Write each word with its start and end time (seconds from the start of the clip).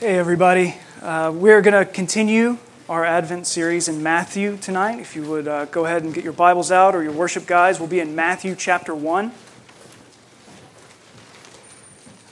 Hey, 0.00 0.18
everybody. 0.18 0.76
Uh, 1.02 1.30
we're 1.34 1.60
going 1.60 1.74
to 1.74 1.84
continue 1.84 2.56
our 2.88 3.04
Advent 3.04 3.46
series 3.46 3.86
in 3.86 4.02
Matthew 4.02 4.56
tonight. 4.56 4.98
If 4.98 5.14
you 5.14 5.28
would 5.28 5.46
uh, 5.46 5.66
go 5.66 5.84
ahead 5.84 6.04
and 6.04 6.14
get 6.14 6.24
your 6.24 6.32
Bibles 6.32 6.72
out 6.72 6.94
or 6.94 7.02
your 7.02 7.12
worship 7.12 7.46
guides, 7.46 7.78
we'll 7.78 7.86
be 7.86 8.00
in 8.00 8.14
Matthew 8.14 8.54
chapter 8.56 8.94
1. 8.94 9.30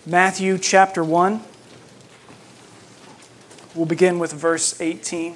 Matthew 0.07 0.57
chapter 0.57 1.05
1. 1.05 1.43
We'll 3.75 3.85
begin 3.85 4.19
with 4.19 4.33
verse 4.33 4.81
18. 4.81 5.35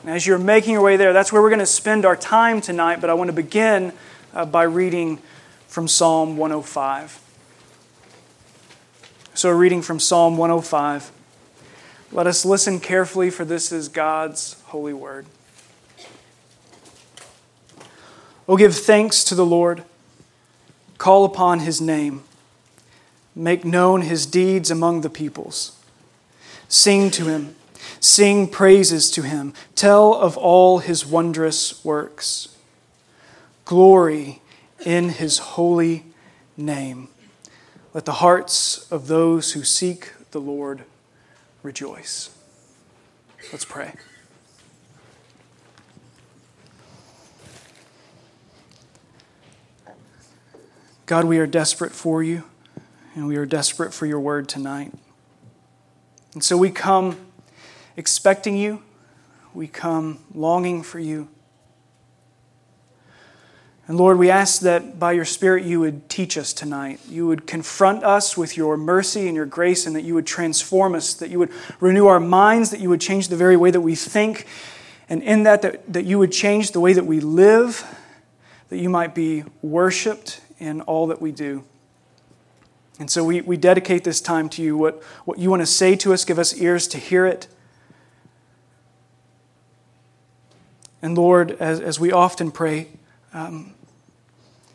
And 0.00 0.10
as 0.10 0.26
you're 0.26 0.38
making 0.38 0.72
your 0.72 0.82
way 0.82 0.96
there, 0.96 1.12
that's 1.12 1.30
where 1.30 1.42
we're 1.42 1.50
going 1.50 1.58
to 1.58 1.66
spend 1.66 2.06
our 2.06 2.16
time 2.16 2.62
tonight, 2.62 3.02
but 3.02 3.10
I 3.10 3.14
want 3.14 3.28
to 3.28 3.36
begin 3.36 3.92
uh, 4.32 4.46
by 4.46 4.62
reading 4.62 5.18
from 5.66 5.86
Psalm 5.86 6.38
105. 6.38 7.20
So, 9.34 9.48
a 9.48 9.54
reading 9.54 9.80
from 9.80 9.98
Psalm 9.98 10.36
105. 10.36 11.10
Let 12.12 12.26
us 12.26 12.44
listen 12.44 12.78
carefully, 12.78 13.30
for 13.30 13.46
this 13.46 13.72
is 13.72 13.88
God's 13.88 14.60
holy 14.66 14.92
word. 14.92 15.24
Oh, 18.46 18.58
give 18.58 18.74
thanks 18.74 19.24
to 19.24 19.34
the 19.34 19.46
Lord, 19.46 19.84
call 20.98 21.24
upon 21.24 21.60
his 21.60 21.80
name, 21.80 22.24
make 23.34 23.64
known 23.64 24.02
his 24.02 24.26
deeds 24.26 24.70
among 24.70 25.00
the 25.00 25.08
peoples. 25.08 25.80
Sing 26.68 27.10
to 27.12 27.24
him, 27.24 27.56
sing 28.00 28.46
praises 28.46 29.10
to 29.12 29.22
him, 29.22 29.54
tell 29.74 30.12
of 30.12 30.36
all 30.36 30.80
his 30.80 31.06
wondrous 31.06 31.82
works. 31.82 32.54
Glory 33.64 34.42
in 34.84 35.08
his 35.08 35.38
holy 35.38 36.04
name. 36.54 37.08
Let 37.94 38.06
the 38.06 38.12
hearts 38.12 38.90
of 38.90 39.06
those 39.06 39.52
who 39.52 39.64
seek 39.64 40.12
the 40.30 40.40
Lord 40.40 40.84
rejoice. 41.62 42.30
Let's 43.52 43.66
pray. 43.66 43.92
God, 51.04 51.26
we 51.26 51.38
are 51.38 51.46
desperate 51.46 51.92
for 51.92 52.22
you, 52.22 52.44
and 53.14 53.26
we 53.26 53.36
are 53.36 53.44
desperate 53.44 53.92
for 53.92 54.06
your 54.06 54.20
word 54.20 54.48
tonight. 54.48 54.94
And 56.32 56.42
so 56.42 56.56
we 56.56 56.70
come 56.70 57.18
expecting 57.98 58.56
you, 58.56 58.82
we 59.52 59.66
come 59.68 60.20
longing 60.32 60.82
for 60.82 60.98
you. 60.98 61.28
And 63.88 63.98
Lord, 63.98 64.16
we 64.16 64.30
ask 64.30 64.60
that 64.62 65.00
by 65.00 65.12
your 65.12 65.24
Spirit 65.24 65.64
you 65.64 65.80
would 65.80 66.08
teach 66.08 66.38
us 66.38 66.52
tonight. 66.52 67.00
You 67.08 67.26
would 67.26 67.46
confront 67.46 68.04
us 68.04 68.36
with 68.36 68.56
your 68.56 68.76
mercy 68.76 69.26
and 69.26 69.34
your 69.34 69.46
grace, 69.46 69.86
and 69.86 69.96
that 69.96 70.02
you 70.02 70.14
would 70.14 70.26
transform 70.26 70.94
us, 70.94 71.14
that 71.14 71.30
you 71.30 71.38
would 71.40 71.50
renew 71.80 72.06
our 72.06 72.20
minds, 72.20 72.70
that 72.70 72.80
you 72.80 72.88
would 72.88 73.00
change 73.00 73.28
the 73.28 73.36
very 73.36 73.56
way 73.56 73.70
that 73.72 73.80
we 73.80 73.96
think, 73.96 74.46
and 75.08 75.22
in 75.22 75.42
that, 75.42 75.62
that, 75.62 75.92
that 75.92 76.04
you 76.04 76.18
would 76.18 76.32
change 76.32 76.70
the 76.70 76.80
way 76.80 76.92
that 76.92 77.04
we 77.04 77.18
live, 77.20 77.84
that 78.68 78.78
you 78.78 78.88
might 78.88 79.14
be 79.14 79.44
worshiped 79.60 80.40
in 80.58 80.80
all 80.82 81.08
that 81.08 81.20
we 81.20 81.32
do. 81.32 81.64
And 83.00 83.10
so 83.10 83.24
we, 83.24 83.40
we 83.40 83.56
dedicate 83.56 84.04
this 84.04 84.20
time 84.20 84.48
to 84.50 84.62
you. 84.62 84.76
What, 84.76 85.02
what 85.24 85.38
you 85.38 85.50
want 85.50 85.60
to 85.60 85.66
say 85.66 85.96
to 85.96 86.12
us, 86.12 86.24
give 86.24 86.38
us 86.38 86.56
ears 86.56 86.86
to 86.88 86.98
hear 86.98 87.26
it. 87.26 87.48
And 91.02 91.18
Lord, 91.18 91.50
as, 91.52 91.80
as 91.80 91.98
we 91.98 92.12
often 92.12 92.52
pray, 92.52 92.88
um, 93.32 93.74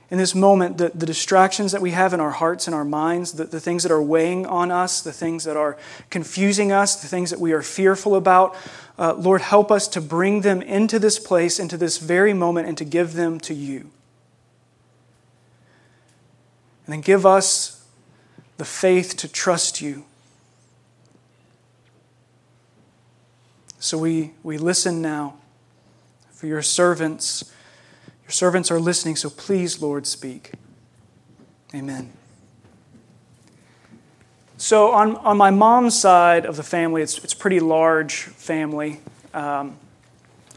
in 0.10 0.18
this 0.18 0.34
moment, 0.34 0.78
the, 0.78 0.90
the 0.96 1.06
distractions 1.06 1.74
that 1.74 1.82
we 1.82 1.92
have 1.92 2.14
in 2.14 2.22
our 2.22 2.32
hearts 2.32 2.66
and 2.68 2.74
our 2.76 2.86
minds, 2.86 3.34
the, 3.34 3.44
the 3.44 3.60
things 3.60 3.84
that 3.84 3.92
are 3.92 4.02
weighing 4.02 4.46
on 4.46 4.72
us, 4.72 5.02
the 5.02 5.12
things 5.12 5.44
that 5.44 5.58
are 5.58 5.78
confusing 6.10 6.72
us, 6.72 7.02
the 7.02 7.08
things 7.08 7.30
that 7.30 7.40
we 7.40 7.52
are 7.52 7.62
fearful 7.62 8.16
about, 8.16 8.56
uh, 8.98 9.14
Lord, 9.14 9.42
help 9.42 9.70
us 9.70 9.88
to 9.90 10.02
bring 10.02 10.42
them 10.42 10.62
into 10.62 10.98
this 10.98 11.20
place, 11.20 11.60
into 11.60 11.76
this 11.76 11.98
very 11.98 12.34
moment, 12.34 12.68
and 12.68 12.78
to 12.78 12.86
give 12.86 13.14
them 13.14 13.40
to 13.42 13.54
you. 13.54 13.92
And 16.86 16.94
then 16.94 17.02
give 17.02 17.26
us 17.26 17.86
the 18.56 18.66
faith 18.66 19.18
to 19.18 19.28
trust 19.28 19.82
you. 19.82 20.06
So 23.80 23.98
we, 23.98 24.32
we 24.42 24.58
listen 24.58 25.02
now 25.02 25.36
for 26.32 26.48
your 26.48 26.62
servants 26.62 27.52
your 28.28 28.34
servants 28.34 28.70
are 28.72 28.80
listening, 28.80 29.16
so 29.16 29.30
please, 29.30 29.82
Lord, 29.82 30.06
speak. 30.06 30.52
Amen. 31.74 32.12
So, 34.58 34.92
on, 34.92 35.16
on 35.18 35.38
my 35.38 35.50
mom's 35.50 35.98
side 35.98 36.46
of 36.46 36.58
the 36.58 36.64
family, 36.64 37.02
it's, 37.02 37.20
it's 37.24 37.34
pretty 37.34 37.62
large 37.62 38.16
family. 38.16 39.00
Um, 39.34 39.78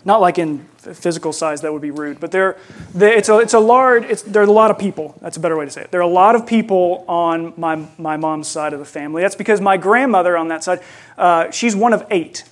not 0.04 0.20
like 0.20 0.38
in 0.38 0.66
physical 0.78 1.32
size, 1.32 1.60
that 1.60 1.72
would 1.72 1.82
be 1.82 1.92
rude, 1.92 2.18
but 2.18 2.32
they're, 2.32 2.56
they, 2.92 3.14
it's, 3.14 3.28
a, 3.28 3.38
it's 3.38 3.54
a 3.54 3.60
large, 3.60 4.04
it's, 4.04 4.22
there 4.22 4.42
are 4.42 4.46
a 4.46 4.50
lot 4.50 4.72
of 4.72 4.78
people. 4.78 5.16
That's 5.20 5.36
a 5.36 5.40
better 5.40 5.56
way 5.56 5.66
to 5.66 5.70
say 5.70 5.82
it. 5.82 5.92
There 5.92 6.00
are 6.00 6.02
a 6.02 6.08
lot 6.08 6.34
of 6.34 6.46
people 6.48 7.04
on 7.06 7.52
my, 7.56 7.86
my 7.98 8.16
mom's 8.16 8.48
side 8.48 8.72
of 8.72 8.80
the 8.80 8.84
family. 8.84 9.22
That's 9.22 9.36
because 9.36 9.60
my 9.60 9.76
grandmother 9.76 10.36
on 10.36 10.48
that 10.48 10.64
side, 10.64 10.80
uh, 11.16 11.52
she's 11.52 11.76
one 11.76 11.92
of 11.92 12.04
eight. 12.10 12.42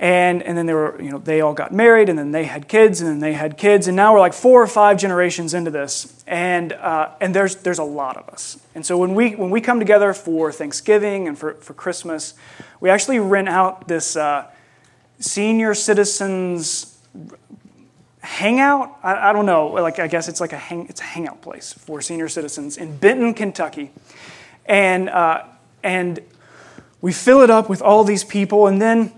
And, 0.00 0.44
and 0.44 0.56
then 0.56 0.66
they 0.66 0.74
were, 0.74 1.00
you 1.02 1.10
know, 1.10 1.18
they 1.18 1.40
all 1.40 1.54
got 1.54 1.72
married, 1.72 2.08
and 2.08 2.16
then 2.16 2.30
they 2.30 2.44
had 2.44 2.68
kids, 2.68 3.00
and 3.00 3.10
then 3.10 3.18
they 3.18 3.32
had 3.32 3.56
kids, 3.56 3.88
and 3.88 3.96
now 3.96 4.12
we're 4.12 4.20
like 4.20 4.32
four 4.32 4.62
or 4.62 4.68
five 4.68 4.96
generations 4.96 5.54
into 5.54 5.72
this, 5.72 6.22
and, 6.24 6.72
uh, 6.72 7.10
and 7.20 7.34
there's, 7.34 7.56
there's 7.56 7.80
a 7.80 7.84
lot 7.84 8.16
of 8.16 8.28
us. 8.28 8.60
And 8.76 8.86
so 8.86 8.96
when 8.96 9.16
we, 9.16 9.32
when 9.32 9.50
we 9.50 9.60
come 9.60 9.80
together 9.80 10.12
for 10.14 10.52
Thanksgiving 10.52 11.26
and 11.26 11.36
for, 11.36 11.54
for 11.54 11.74
Christmas, 11.74 12.34
we 12.80 12.90
actually 12.90 13.18
rent 13.18 13.48
out 13.48 13.88
this 13.88 14.14
uh, 14.14 14.48
senior 15.18 15.74
citizens 15.74 16.96
hangout. 18.20 18.96
I, 19.02 19.30
I, 19.30 19.32
don't 19.32 19.46
know, 19.46 19.68
like 19.68 19.98
I 19.98 20.06
guess 20.06 20.28
it's 20.28 20.40
like 20.40 20.52
a 20.52 20.58
hang, 20.58 20.86
it's 20.88 21.00
a 21.00 21.04
hangout 21.04 21.40
place 21.42 21.72
for 21.72 22.00
senior 22.00 22.28
citizens 22.28 22.76
in 22.76 22.96
Benton, 22.96 23.34
Kentucky, 23.34 23.90
and 24.66 25.08
uh, 25.08 25.44
and 25.82 26.20
we 27.00 27.12
fill 27.12 27.40
it 27.40 27.50
up 27.50 27.68
with 27.68 27.80
all 27.80 28.04
these 28.04 28.24
people, 28.24 28.66
and 28.66 28.80
then 28.80 29.12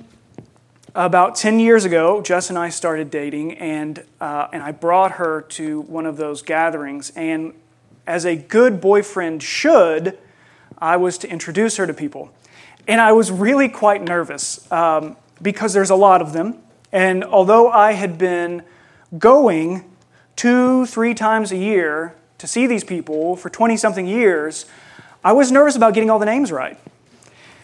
about 0.95 1.37
10 1.37 1.61
years 1.61 1.85
ago, 1.85 2.21
Jess 2.21 2.49
and 2.49 2.59
I 2.59 2.69
started 2.69 3.11
dating, 3.11 3.55
and, 3.59 4.03
uh, 4.21 4.49
and 4.53 4.63
I 4.63 4.73
brought 4.73 5.13
her 5.13 5.43
to 5.43 5.83
one 5.83 6.07
of 6.07 6.17
those 6.17 6.43
gatherings. 6.43 7.13
And 7.15 7.55
as 8.07 8.25
a 8.25 8.37
good 8.37 8.81
boyfriend 8.81 9.43
should, 9.43 10.19
I 10.79 10.97
was 10.97 11.19
to 11.19 11.29
introduce 11.29 11.77
her 11.77 11.87
to 11.87 11.95
people. 11.95 12.33
And 12.89 13.01
I 13.01 13.13
was 13.13 13.31
really 13.31 13.69
quite 13.69 14.03
nervous 14.03 14.71
um, 14.73 15.17
because 15.41 15.73
there's 15.73 15.91
a 15.91 15.97
lot 15.97 16.23
of 16.23 16.33
them. 16.33 16.59
And 16.93 17.23
although 17.23 17.71
I 17.71 17.93
had 17.93 18.19
been 18.19 18.63
going 19.17 19.85
two, 20.35 20.87
three 20.87 21.15
times 21.15 21.53
a 21.53 21.57
year 21.57 22.17
to 22.39 22.47
see 22.47 22.67
these 22.67 22.83
people 22.83 23.37
for 23.37 23.51
20 23.51 23.77
something 23.77 24.07
years, 24.07 24.67
I 25.23 25.33
was 25.33 25.53
nervous 25.53 25.77
about 25.77 25.95
getting 25.95 26.11
all 26.11 26.19
the 26.19 26.27
names 26.27 26.51
right. 26.51 26.79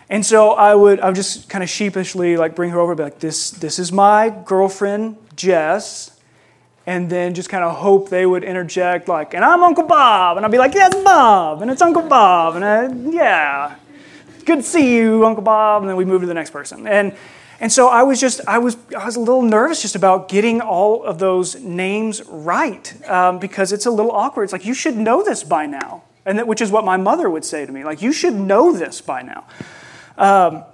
And 0.09 0.25
so 0.25 0.51
I 0.53 0.75
would, 0.75 1.01
I 1.01 1.07
would 1.07 1.17
just 1.17 1.49
kind 1.49 1.65
of 1.65 1.71
sheepishly 1.71 2.37
like 2.37 2.55
bring 2.55 2.71
her 2.71 2.79
over, 2.79 2.95
be 2.95 3.03
like, 3.03 3.19
this, 3.19 3.51
this 3.51 3.79
is 3.79 3.91
my 3.91 4.31
girlfriend, 4.45 5.17
Jess. 5.35 6.13
And 6.89 7.11
then 7.11 7.35
just 7.35 7.49
kind 7.49 7.65
of 7.65 7.75
hope 7.75 8.11
they 8.11 8.25
would 8.25 8.45
interject, 8.45 9.09
like, 9.09 9.35
and 9.35 9.45
I'm 9.45 9.61
Uncle 9.65 9.83
Bob. 9.83 10.37
And 10.37 10.47
I'd 10.47 10.53
be 10.53 10.59
like, 10.59 10.73
yes, 10.73 10.95
Bob. 11.03 11.61
And 11.61 11.69
it's 11.69 11.83
Uncle 11.83 12.03
Bob. 12.03 12.55
And 12.55 12.65
I, 12.65 12.87
yeah, 13.11 13.75
good 14.45 14.59
to 14.59 14.63
see 14.63 14.95
you, 14.97 15.27
Uncle 15.27 15.43
Bob. 15.43 15.83
And 15.83 15.89
then 15.89 15.97
we 15.97 16.05
move 16.05 16.21
to 16.21 16.29
the 16.29 16.35
next 16.35 16.51
person. 16.51 16.87
And, 16.87 17.17
and 17.59 17.73
so 17.73 17.89
I 17.89 18.05
was 18.05 18.21
just, 18.21 18.41
I 18.47 18.59
was, 18.59 18.77
I 18.97 19.05
was 19.05 19.17
a 19.17 19.21
little 19.21 19.43
nervous 19.43 19.83
just 19.83 19.97
about 19.97 20.29
getting 20.29 20.61
all 20.61 21.03
of 21.03 21.19
those 21.19 21.57
names 21.57 22.23
right 22.29 23.11
um, 23.11 23.41
because 23.41 23.73
it's 23.73 23.87
a 23.87 23.91
little 23.91 24.13
awkward. 24.13 24.45
It's 24.45 24.53
like, 24.53 24.65
you 24.65 24.75
should 24.75 24.97
know 24.97 25.25
this 25.25 25.43
by 25.43 25.67
now. 25.67 26.05
And 26.25 26.39
that, 26.39 26.47
which 26.47 26.61
is 26.61 26.71
what 26.71 26.85
my 26.85 26.97
mother 26.97 27.29
would 27.29 27.45
say 27.45 27.67
to 27.67 27.73
me, 27.73 27.83
like, 27.83 28.01
you 28.01 28.13
should 28.13 28.35
know 28.35 28.73
this 28.73 29.01
by 29.01 29.23
now. 29.23 29.47
Um, 30.17 30.65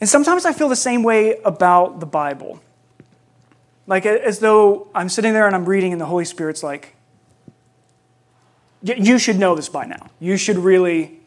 and 0.00 0.08
sometimes 0.08 0.44
I 0.44 0.52
feel 0.52 0.68
the 0.68 0.76
same 0.76 1.02
way 1.02 1.38
about 1.44 2.00
the 2.00 2.06
Bible. 2.06 2.60
Like, 3.86 4.04
as 4.04 4.40
though 4.40 4.88
I'm 4.94 5.08
sitting 5.08 5.32
there 5.32 5.46
and 5.46 5.54
I'm 5.54 5.64
reading, 5.64 5.92
and 5.92 6.00
the 6.00 6.06
Holy 6.06 6.24
Spirit's 6.24 6.62
like, 6.62 6.94
you 8.82 9.18
should 9.18 9.38
know 9.38 9.54
this 9.54 9.68
by 9.68 9.84
now. 9.84 10.10
You 10.20 10.36
should 10.36 10.58
really, 10.58 11.18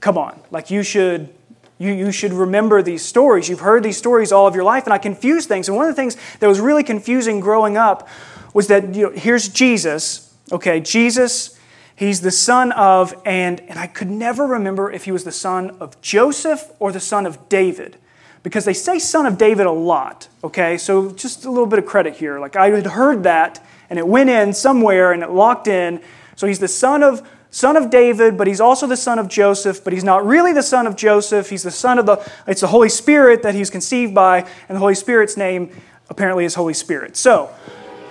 come 0.00 0.16
on. 0.16 0.40
Like, 0.50 0.70
you 0.70 0.82
should. 0.82 1.32
You, 1.78 1.92
you 1.92 2.10
should 2.10 2.32
remember 2.32 2.80
these 2.80 3.04
stories. 3.04 3.50
You've 3.50 3.60
heard 3.60 3.82
these 3.82 3.98
stories 3.98 4.32
all 4.32 4.46
of 4.46 4.54
your 4.54 4.64
life, 4.64 4.84
and 4.84 4.94
I 4.94 4.98
confuse 4.98 5.44
things. 5.44 5.68
And 5.68 5.76
one 5.76 5.86
of 5.86 5.94
the 5.94 6.00
things 6.00 6.16
that 6.40 6.46
was 6.46 6.58
really 6.58 6.82
confusing 6.82 7.38
growing 7.38 7.76
up 7.76 8.08
was 8.54 8.68
that 8.68 8.94
you 8.94 9.02
know, 9.02 9.10
here's 9.10 9.50
Jesus. 9.50 10.34
Okay, 10.50 10.80
Jesus 10.80 11.55
He's 11.96 12.20
the 12.20 12.30
son 12.30 12.72
of, 12.72 13.14
and, 13.24 13.60
and 13.60 13.78
I 13.78 13.86
could 13.86 14.10
never 14.10 14.46
remember 14.46 14.92
if 14.92 15.04
he 15.04 15.12
was 15.12 15.24
the 15.24 15.32
son 15.32 15.70
of 15.80 15.98
Joseph 16.02 16.70
or 16.78 16.92
the 16.92 17.00
son 17.00 17.24
of 17.24 17.48
David, 17.48 17.96
because 18.42 18.66
they 18.66 18.74
say 18.74 18.98
son 18.98 19.24
of 19.24 19.38
David 19.38 19.64
a 19.64 19.72
lot, 19.72 20.28
okay? 20.44 20.76
So 20.76 21.10
just 21.10 21.46
a 21.46 21.50
little 21.50 21.66
bit 21.66 21.78
of 21.78 21.86
credit 21.86 22.14
here. 22.14 22.38
Like 22.38 22.54
I 22.54 22.68
had 22.68 22.86
heard 22.86 23.22
that, 23.22 23.64
and 23.88 23.98
it 23.98 24.06
went 24.06 24.28
in 24.28 24.52
somewhere 24.52 25.12
and 25.12 25.22
it 25.22 25.30
locked 25.30 25.68
in. 25.68 26.02
So 26.36 26.46
he's 26.46 26.58
the 26.58 26.68
son 26.68 27.02
of 27.02 27.26
son 27.50 27.76
of 27.76 27.88
David, 27.88 28.36
but 28.36 28.46
he's 28.46 28.60
also 28.60 28.86
the 28.86 28.98
son 28.98 29.18
of 29.18 29.28
Joseph, 29.28 29.82
but 29.82 29.94
he's 29.94 30.04
not 30.04 30.26
really 30.26 30.52
the 30.52 30.62
son 30.62 30.86
of 30.86 30.94
Joseph. 30.94 31.48
He's 31.48 31.62
the 31.62 31.70
son 31.70 31.98
of 31.98 32.04
the, 32.04 32.30
it's 32.46 32.60
the 32.60 32.66
Holy 32.66 32.90
Spirit 32.90 33.42
that 33.44 33.54
he's 33.54 33.70
conceived 33.70 34.14
by, 34.14 34.40
and 34.68 34.76
the 34.76 34.80
Holy 34.80 34.94
Spirit's 34.94 35.38
name 35.38 35.70
apparently 36.10 36.44
is 36.44 36.54
Holy 36.54 36.74
Spirit. 36.74 37.16
So, 37.16 37.48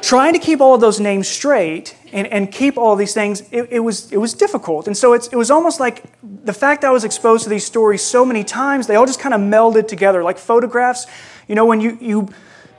trying 0.02 0.34
to 0.34 0.40
keep 0.40 0.62
all 0.62 0.74
of 0.74 0.82
those 0.82 1.00
names 1.00 1.28
straight 1.28 1.96
and, 2.16 2.28
and 2.28 2.50
keep 2.50 2.78
all 2.78 2.96
these 2.96 3.14
things, 3.14 3.42
it, 3.52 3.68
it, 3.70 3.80
was, 3.82 4.10
it 4.10 4.18
was 4.18 4.34
difficult. 4.34 4.88
And 4.88 4.96
so 4.96 5.12
it's, 5.12 5.28
it 5.28 5.36
was 5.36 5.52
almost 5.52 5.82
like 5.82 6.06
the 6.24 6.54
fact 6.54 6.82
that 6.82 6.88
I 6.88 6.92
was 6.92 7.04
exposed 7.04 7.44
to 7.44 7.50
these 7.50 7.66
stories 7.66 8.02
so 8.02 8.24
many 8.24 8.46
times, 8.46 8.88
they 8.88 8.96
all 8.96 9.06
just 9.06 9.20
kind 9.20 9.36
of 9.36 9.42
melded 9.42 9.90
together 9.90 10.24
like 10.24 10.38
photographs. 10.38 11.08
You 11.50 11.56
know, 11.56 11.66
when 11.66 11.82
you, 11.82 11.98
you, 12.00 12.30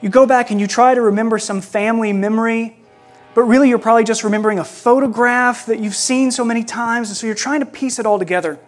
you 0.00 0.08
go 0.08 0.24
back 0.24 0.50
and 0.50 0.58
you 0.58 0.66
try 0.66 0.94
to 0.94 1.02
remember 1.02 1.38
some 1.38 1.60
family 1.60 2.14
memory, 2.14 2.78
but 3.34 3.42
really 3.42 3.68
you're 3.68 3.78
probably 3.78 4.04
just 4.04 4.24
remembering 4.24 4.58
a 4.58 4.64
photograph 4.64 5.66
that 5.66 5.80
you've 5.80 5.94
seen 5.94 6.30
so 6.30 6.42
many 6.42 6.64
times, 6.64 7.10
and 7.10 7.16
so 7.18 7.26
you're 7.26 7.36
trying 7.36 7.60
to 7.60 7.66
piece 7.66 7.98
it 7.98 8.06
all 8.06 8.18
together. 8.18 8.58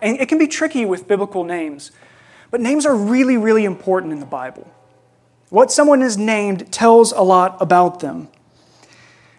And 0.00 0.20
it 0.20 0.28
can 0.28 0.38
be 0.38 0.46
tricky 0.46 0.84
with 0.84 1.08
biblical 1.08 1.42
names, 1.42 1.90
but 2.52 2.60
names 2.60 2.86
are 2.86 2.94
really, 2.94 3.36
really 3.36 3.64
important 3.64 4.12
in 4.12 4.20
the 4.20 4.26
Bible. 4.26 4.70
What 5.48 5.72
someone 5.72 6.00
is 6.00 6.16
named 6.16 6.72
tells 6.72 7.10
a 7.10 7.22
lot 7.22 7.56
about 7.60 7.98
them. 7.98 8.28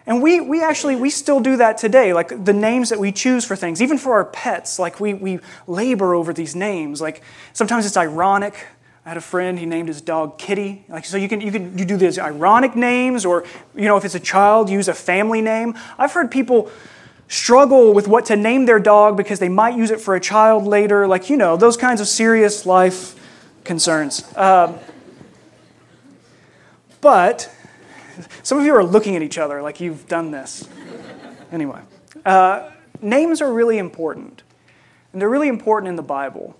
And 0.06 0.22
we, 0.22 0.40
we 0.40 0.62
actually, 0.62 0.96
we 0.96 1.10
still 1.10 1.40
do 1.40 1.56
that 1.58 1.78
today. 1.78 2.12
Like 2.12 2.44
the 2.44 2.52
names 2.52 2.88
that 2.90 2.98
we 2.98 3.12
choose 3.12 3.44
for 3.44 3.54
things, 3.54 3.80
even 3.80 3.98
for 3.98 4.14
our 4.14 4.24
pets, 4.24 4.78
like 4.78 4.98
we, 4.98 5.14
we 5.14 5.38
labor 5.66 6.14
over 6.14 6.32
these 6.32 6.56
names. 6.56 7.00
Like 7.00 7.22
sometimes 7.52 7.86
it's 7.86 7.96
ironic. 7.96 8.66
I 9.04 9.10
had 9.10 9.16
a 9.16 9.20
friend, 9.20 9.58
he 9.58 9.66
named 9.66 9.88
his 9.88 10.00
dog 10.00 10.38
Kitty. 10.38 10.84
Like, 10.88 11.04
so 11.04 11.16
you 11.16 11.28
can, 11.28 11.40
you 11.40 11.50
can 11.50 11.76
you 11.76 11.84
do 11.84 11.96
these 11.96 12.20
ironic 12.20 12.76
names, 12.76 13.24
or, 13.24 13.44
you 13.74 13.86
know, 13.86 13.96
if 13.96 14.04
it's 14.04 14.14
a 14.14 14.20
child, 14.20 14.70
use 14.70 14.86
a 14.86 14.94
family 14.94 15.40
name. 15.40 15.74
I've 15.98 16.12
heard 16.12 16.30
people 16.30 16.70
struggle 17.26 17.94
with 17.94 18.06
what 18.06 18.26
to 18.26 18.36
name 18.36 18.66
their 18.66 18.78
dog 18.78 19.16
because 19.16 19.40
they 19.40 19.48
might 19.48 19.76
use 19.76 19.90
it 19.90 20.00
for 20.00 20.14
a 20.14 20.20
child 20.20 20.64
later. 20.64 21.08
Like, 21.08 21.30
you 21.30 21.36
know, 21.36 21.56
those 21.56 21.76
kinds 21.76 22.00
of 22.00 22.06
serious 22.06 22.64
life 22.64 23.16
concerns. 23.64 24.24
Um, 24.36 24.78
but 27.00 27.52
some 28.42 28.58
of 28.58 28.64
you 28.64 28.74
are 28.74 28.84
looking 28.84 29.16
at 29.16 29.22
each 29.22 29.38
other 29.38 29.62
like 29.62 29.80
you've 29.80 30.06
done 30.08 30.30
this. 30.30 30.68
Anyway, 31.50 31.80
uh, 32.24 32.70
names 33.00 33.40
are 33.40 33.52
really 33.52 33.78
important, 33.78 34.42
and 35.12 35.20
they're 35.20 35.28
really 35.28 35.48
important 35.48 35.88
in 35.88 35.96
the 35.96 36.02
Bible. 36.02 36.56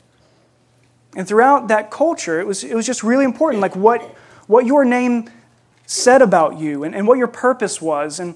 And 1.15 1.29
throughout 1.29 1.69
that 1.69 1.91
culture, 1.91 2.41
it 2.41 2.47
was, 2.47 2.65
it 2.65 2.75
was 2.75 2.87
just 2.87 3.03
really 3.03 3.25
important, 3.25 3.61
like 3.61 3.77
what, 3.77 4.03
what 4.47 4.67
your 4.67 4.85
name 4.85 5.29
said 5.87 6.23
about 6.23 6.59
you 6.59 6.85
and, 6.85 6.95
and 6.95 7.07
what 7.07 7.19
your 7.19 7.27
purpose 7.27 7.83
was. 7.83 8.19
And 8.19 8.35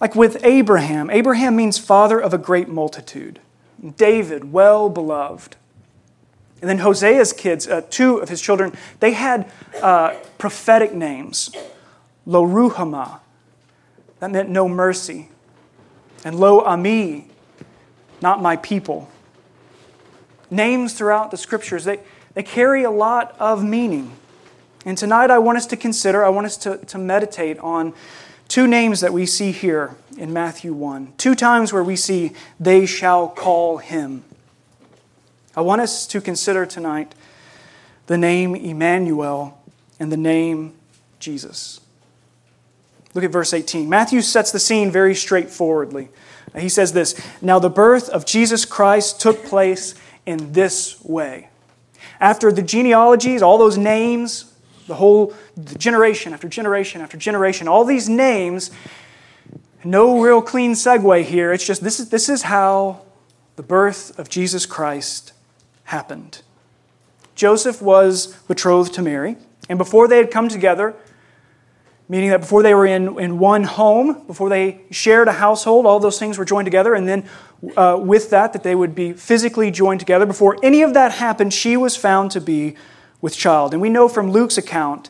like 0.00 0.16
with 0.16 0.44
Abraham, 0.44 1.10
Abraham 1.10 1.54
means 1.54 1.78
father 1.78 2.18
of 2.18 2.34
a 2.34 2.38
great 2.38 2.68
multitude. 2.68 3.38
David, 3.96 4.52
well 4.52 4.88
beloved. 4.88 5.56
And 6.60 6.68
then 6.68 6.78
Hosea's 6.78 7.32
kids, 7.32 7.66
uh, 7.66 7.82
two 7.88 8.18
of 8.18 8.28
his 8.28 8.40
children, 8.40 8.76
they 8.98 9.12
had 9.12 9.50
uh, 9.80 10.14
prophetic 10.36 10.92
names. 10.92 11.50
Lo 12.30 12.46
Ruhamah, 12.46 13.18
that 14.20 14.30
meant 14.30 14.48
no 14.48 14.68
mercy. 14.68 15.30
And 16.24 16.38
Lo 16.38 16.60
Ami, 16.60 17.26
not 18.22 18.40
my 18.40 18.54
people. 18.54 19.10
Names 20.48 20.94
throughout 20.94 21.32
the 21.32 21.36
scriptures, 21.36 21.84
they, 21.84 21.98
they 22.34 22.44
carry 22.44 22.84
a 22.84 22.90
lot 22.90 23.34
of 23.40 23.64
meaning. 23.64 24.12
And 24.86 24.96
tonight 24.96 25.32
I 25.32 25.40
want 25.40 25.58
us 25.58 25.66
to 25.66 25.76
consider, 25.76 26.24
I 26.24 26.28
want 26.28 26.46
us 26.46 26.56
to, 26.58 26.76
to 26.76 26.98
meditate 26.98 27.58
on 27.58 27.94
two 28.46 28.68
names 28.68 29.00
that 29.00 29.12
we 29.12 29.26
see 29.26 29.50
here 29.50 29.96
in 30.16 30.32
Matthew 30.32 30.72
1. 30.72 31.14
Two 31.16 31.34
times 31.34 31.72
where 31.72 31.82
we 31.82 31.96
see, 31.96 32.30
they 32.60 32.86
shall 32.86 33.26
call 33.26 33.78
him. 33.78 34.22
I 35.56 35.62
want 35.62 35.80
us 35.80 36.06
to 36.06 36.20
consider 36.20 36.64
tonight 36.64 37.12
the 38.06 38.16
name 38.16 38.54
Emmanuel 38.54 39.60
and 39.98 40.12
the 40.12 40.16
name 40.16 40.74
Jesus. 41.18 41.80
Look 43.14 43.24
at 43.24 43.30
verse 43.30 43.52
18. 43.52 43.88
Matthew 43.88 44.20
sets 44.20 44.52
the 44.52 44.60
scene 44.60 44.90
very 44.90 45.14
straightforwardly. 45.14 46.08
He 46.56 46.68
says 46.68 46.92
this 46.92 47.20
Now 47.40 47.58
the 47.58 47.70
birth 47.70 48.08
of 48.08 48.26
Jesus 48.26 48.64
Christ 48.64 49.20
took 49.20 49.44
place 49.44 49.94
in 50.26 50.52
this 50.52 51.02
way. 51.04 51.48
After 52.20 52.52
the 52.52 52.62
genealogies, 52.62 53.42
all 53.42 53.58
those 53.58 53.78
names, 53.78 54.52
the 54.86 54.96
whole 54.96 55.34
the 55.56 55.78
generation 55.78 56.32
after 56.32 56.48
generation 56.48 57.00
after 57.00 57.16
generation, 57.16 57.68
all 57.68 57.84
these 57.84 58.08
names, 58.08 58.70
no 59.84 60.20
real 60.20 60.42
clean 60.42 60.72
segue 60.72 61.24
here. 61.24 61.52
It's 61.52 61.66
just 61.66 61.82
this 61.82 62.00
is, 62.00 62.10
this 62.10 62.28
is 62.28 62.42
how 62.42 63.02
the 63.56 63.62
birth 63.62 64.18
of 64.18 64.28
Jesus 64.28 64.66
Christ 64.66 65.32
happened. 65.84 66.42
Joseph 67.34 67.80
was 67.80 68.34
betrothed 68.48 68.92
to 68.94 69.02
Mary, 69.02 69.36
and 69.68 69.78
before 69.78 70.06
they 70.08 70.18
had 70.18 70.30
come 70.30 70.48
together, 70.48 70.94
meaning 72.10 72.30
that 72.30 72.40
before 72.40 72.64
they 72.64 72.74
were 72.74 72.86
in, 72.86 73.20
in 73.20 73.38
one 73.38 73.62
home, 73.62 74.26
before 74.26 74.48
they 74.48 74.80
shared 74.90 75.28
a 75.28 75.32
household, 75.32 75.86
all 75.86 76.00
those 76.00 76.18
things 76.18 76.38
were 76.38 76.44
joined 76.44 76.66
together, 76.66 76.92
and 76.92 77.06
then 77.06 77.24
uh, 77.76 77.96
with 78.02 78.30
that, 78.30 78.52
that 78.52 78.64
they 78.64 78.74
would 78.74 78.96
be 78.96 79.12
physically 79.12 79.70
joined 79.70 80.00
together. 80.00 80.26
Before 80.26 80.58
any 80.60 80.82
of 80.82 80.92
that 80.94 81.12
happened, 81.12 81.54
she 81.54 81.76
was 81.76 81.94
found 81.94 82.32
to 82.32 82.40
be 82.40 82.74
with 83.20 83.36
child. 83.36 83.72
And 83.72 83.80
we 83.80 83.88
know 83.88 84.08
from 84.08 84.32
Luke's 84.32 84.58
account 84.58 85.08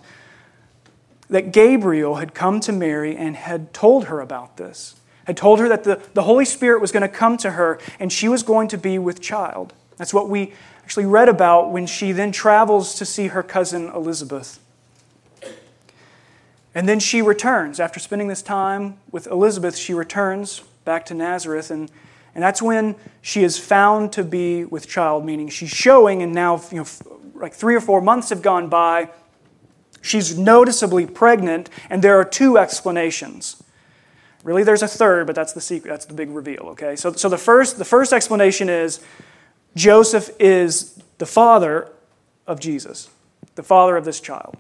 that 1.31 1.53
Gabriel 1.53 2.17
had 2.17 2.35
come 2.35 2.61
to 2.61 2.73
Mary 2.73 3.17
and 3.17 3.35
had 3.35 3.73
told 3.73 4.05
her 4.07 4.21
about 4.21 4.59
this, 4.59 4.97
had 5.25 5.39
told 5.39 5.59
her 5.59 5.71
that 5.71 5.85
the, 5.85 6.03
the 6.13 6.25
Holy 6.25 6.45
Spirit 6.45 6.83
was 6.83 6.93
going 6.93 7.03
to 7.03 7.09
come 7.09 7.39
to 7.39 7.53
her 7.53 7.79
and 7.99 8.13
she 8.13 8.29
was 8.29 8.43
going 8.43 8.69
to 8.69 8.77
be 8.77 8.99
with 8.99 9.23
child. 9.23 9.73
That's 9.97 10.13
what 10.13 10.29
we 10.29 10.53
actually 10.85 11.07
read 11.07 11.31
about 11.31 11.71
when 11.71 11.87
she 11.87 12.13
then 12.13 12.31
travels 12.31 12.95
to 12.97 13.07
see 13.07 13.29
her 13.29 13.43
cousin 13.43 13.89
Elizabeth. 13.89 14.59
And 16.75 16.89
then 16.89 17.01
she 17.01 17.21
returns. 17.21 17.81
After 17.81 17.99
spending 17.99 18.29
this 18.29 18.43
time 18.43 18.99
with 19.11 19.27
Elizabeth, 19.27 19.77
she 19.77 19.93
returns 19.93 20.63
back 20.85 21.05
to 21.07 21.15
Nazareth, 21.15 21.71
and, 21.71 21.91
and 22.35 22.43
that's 22.43 22.63
when 22.63 22.97
she 23.21 23.43
is 23.43 23.59
found 23.59 24.13
to 24.13 24.25
be 24.25 24.65
with 24.65 24.89
child, 24.89 25.25
meaning 25.25 25.49
she's 25.49 25.71
showing, 25.71 26.23
and 26.23 26.33
now, 26.33 26.63
you 26.71 26.79
know, 26.79 26.87
like 27.35 27.55
three 27.55 27.75
or 27.75 27.81
four 27.81 28.01
months 28.01 28.29
have 28.31 28.43
gone 28.43 28.69
by. 28.69 29.11
She's 30.03 30.39
noticeably 30.39 31.07
pregnant, 31.07 31.69
and 31.91 32.03
there 32.03 32.19
are 32.19 32.25
two 32.25 32.57
explanations. 32.57 33.63
Really, 34.45 34.63
there's 34.63 34.83
a 34.83 34.89
third, 34.89 35.27
but 35.27 35.37
that's 35.37 35.53
the 35.53 35.61
secret. 35.61 35.91
That's 35.91 36.07
the 36.07 36.15
big 36.15 36.31
reveal, 36.31 36.69
okay? 36.71 36.97
So, 36.97 37.13
so 37.13 37.29
the, 37.29 37.37
first, 37.37 37.79
the 37.79 37.85
first 37.85 38.13
explanation 38.13 38.71
is 38.71 39.01
Joseph 39.75 40.31
is 40.39 41.03
the 41.19 41.27
father 41.27 41.93
of 42.47 42.59
Jesus, 42.59 43.11
the 43.57 43.63
father 43.63 43.97
of 43.97 44.05
this 44.05 44.21
child. 44.21 44.57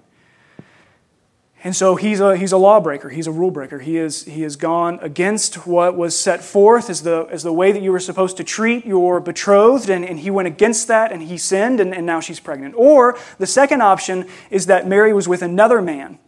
And 1.63 1.77
so 1.77 1.97
he's 1.97 2.21
a, 2.21 2.37
he's 2.37 2.53
a 2.53 2.57
lawbreaker, 2.57 3.11
he's 3.11 3.27
a 3.27 3.33
rule 3.33 3.51
breaker. 3.51 3.81
He, 3.81 3.99
is, 3.99 4.25
he 4.25 4.43
has 4.43 4.57
gone 4.57 4.99
against 5.03 5.67
what 5.67 5.95
was 5.95 6.19
set 6.19 6.43
forth 6.43 6.89
as 6.89 7.03
the, 7.03 7.27
as 7.31 7.43
the 7.43 7.53
way 7.53 7.71
that 7.71 7.83
you 7.83 7.93
were 7.93 8.01
supposed 8.01 8.39
to 8.39 8.45
treat 8.45 8.87
your 8.87 9.21
betrothed, 9.21 9.91
and, 9.91 10.03
and 10.03 10.21
he 10.21 10.31
went 10.31 10.49
against 10.49 10.89
that 10.89 11.13
and 11.13 11.23
he 11.23 11.37
sinned, 11.37 11.79
and, 11.79 11.95
and 11.95 12.07
now 12.07 12.19
she's 12.19 12.41
pregnant. 12.41 12.75
Or 12.79 13.19
the 13.37 13.47
second 13.47 13.83
option 13.83 14.27
is 14.51 14.67
that 14.67 14.87
Mary 14.87 15.13
was 15.13 15.29
with 15.29 15.43
another 15.43 15.83
man, 15.83 16.19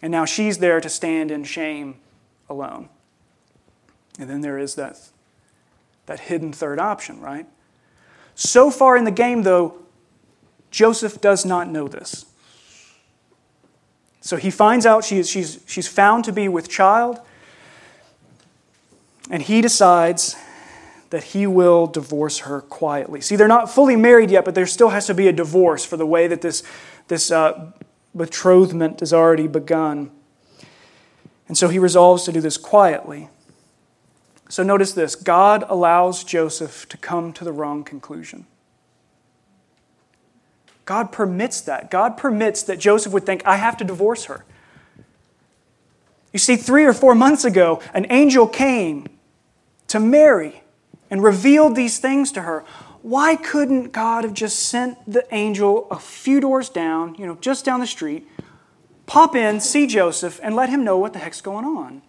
and 0.00 0.10
now 0.10 0.24
she's 0.24 0.58
there 0.58 0.80
to 0.80 0.88
stand 0.88 1.30
in 1.30 1.44
shame 1.44 1.96
alone. 2.48 2.88
And 4.18 4.30
then 4.30 4.40
there 4.40 4.58
is 4.58 4.76
that 4.76 4.98
that 6.06 6.20
hidden 6.20 6.52
third 6.52 6.78
option, 6.78 7.20
right? 7.20 7.46
So 8.34 8.70
far 8.70 8.96
in 8.96 9.04
the 9.04 9.10
game, 9.10 9.42
though, 9.42 9.78
Joseph 10.70 11.20
does 11.20 11.44
not 11.44 11.68
know 11.68 11.88
this. 11.88 12.26
So 14.24 14.38
he 14.38 14.50
finds 14.50 14.86
out 14.86 15.04
she 15.04 15.18
is, 15.18 15.28
she's, 15.28 15.62
she's 15.66 15.86
found 15.86 16.24
to 16.24 16.32
be 16.32 16.48
with 16.48 16.66
child, 16.66 17.20
and 19.30 19.42
he 19.42 19.60
decides 19.60 20.34
that 21.10 21.24
he 21.24 21.46
will 21.46 21.86
divorce 21.86 22.38
her 22.38 22.62
quietly. 22.62 23.20
See, 23.20 23.36
they're 23.36 23.46
not 23.46 23.70
fully 23.70 23.96
married 23.96 24.30
yet, 24.30 24.46
but 24.46 24.54
there 24.54 24.64
still 24.64 24.88
has 24.88 25.06
to 25.08 25.14
be 25.14 25.28
a 25.28 25.32
divorce 25.32 25.84
for 25.84 25.98
the 25.98 26.06
way 26.06 26.26
that 26.26 26.40
this, 26.40 26.62
this 27.08 27.30
uh, 27.30 27.70
betrothment 28.16 29.00
has 29.00 29.12
already 29.12 29.46
begun. 29.46 30.10
And 31.46 31.58
so 31.58 31.68
he 31.68 31.78
resolves 31.78 32.24
to 32.24 32.32
do 32.32 32.40
this 32.40 32.56
quietly. 32.56 33.28
So 34.48 34.62
notice 34.62 34.94
this 34.94 35.16
God 35.16 35.66
allows 35.68 36.24
Joseph 36.24 36.88
to 36.88 36.96
come 36.96 37.34
to 37.34 37.44
the 37.44 37.52
wrong 37.52 37.84
conclusion. 37.84 38.46
God 40.84 41.12
permits 41.12 41.60
that. 41.62 41.90
God 41.90 42.16
permits 42.16 42.62
that 42.64 42.78
Joseph 42.78 43.12
would 43.12 43.24
think, 43.24 43.46
I 43.46 43.56
have 43.56 43.76
to 43.78 43.84
divorce 43.84 44.24
her. 44.26 44.44
You 46.32 46.38
see, 46.38 46.56
three 46.56 46.84
or 46.84 46.92
four 46.92 47.14
months 47.14 47.44
ago, 47.44 47.80
an 47.94 48.06
angel 48.10 48.46
came 48.46 49.06
to 49.88 50.00
Mary 50.00 50.62
and 51.10 51.22
revealed 51.22 51.76
these 51.76 51.98
things 51.98 52.32
to 52.32 52.42
her. 52.42 52.64
Why 53.02 53.36
couldn't 53.36 53.92
God 53.92 54.24
have 54.24 54.34
just 54.34 54.58
sent 54.58 54.98
the 55.10 55.26
angel 55.32 55.86
a 55.90 55.98
few 55.98 56.40
doors 56.40 56.68
down, 56.68 57.14
you 57.16 57.26
know, 57.26 57.36
just 57.40 57.64
down 57.64 57.80
the 57.80 57.86
street, 57.86 58.26
pop 59.06 59.36
in, 59.36 59.60
see 59.60 59.86
Joseph, 59.86 60.40
and 60.42 60.56
let 60.56 60.70
him 60.70 60.84
know 60.84 60.98
what 60.98 61.12
the 61.12 61.18
heck's 61.18 61.40
going 61.40 61.64
on? 61.64 62.02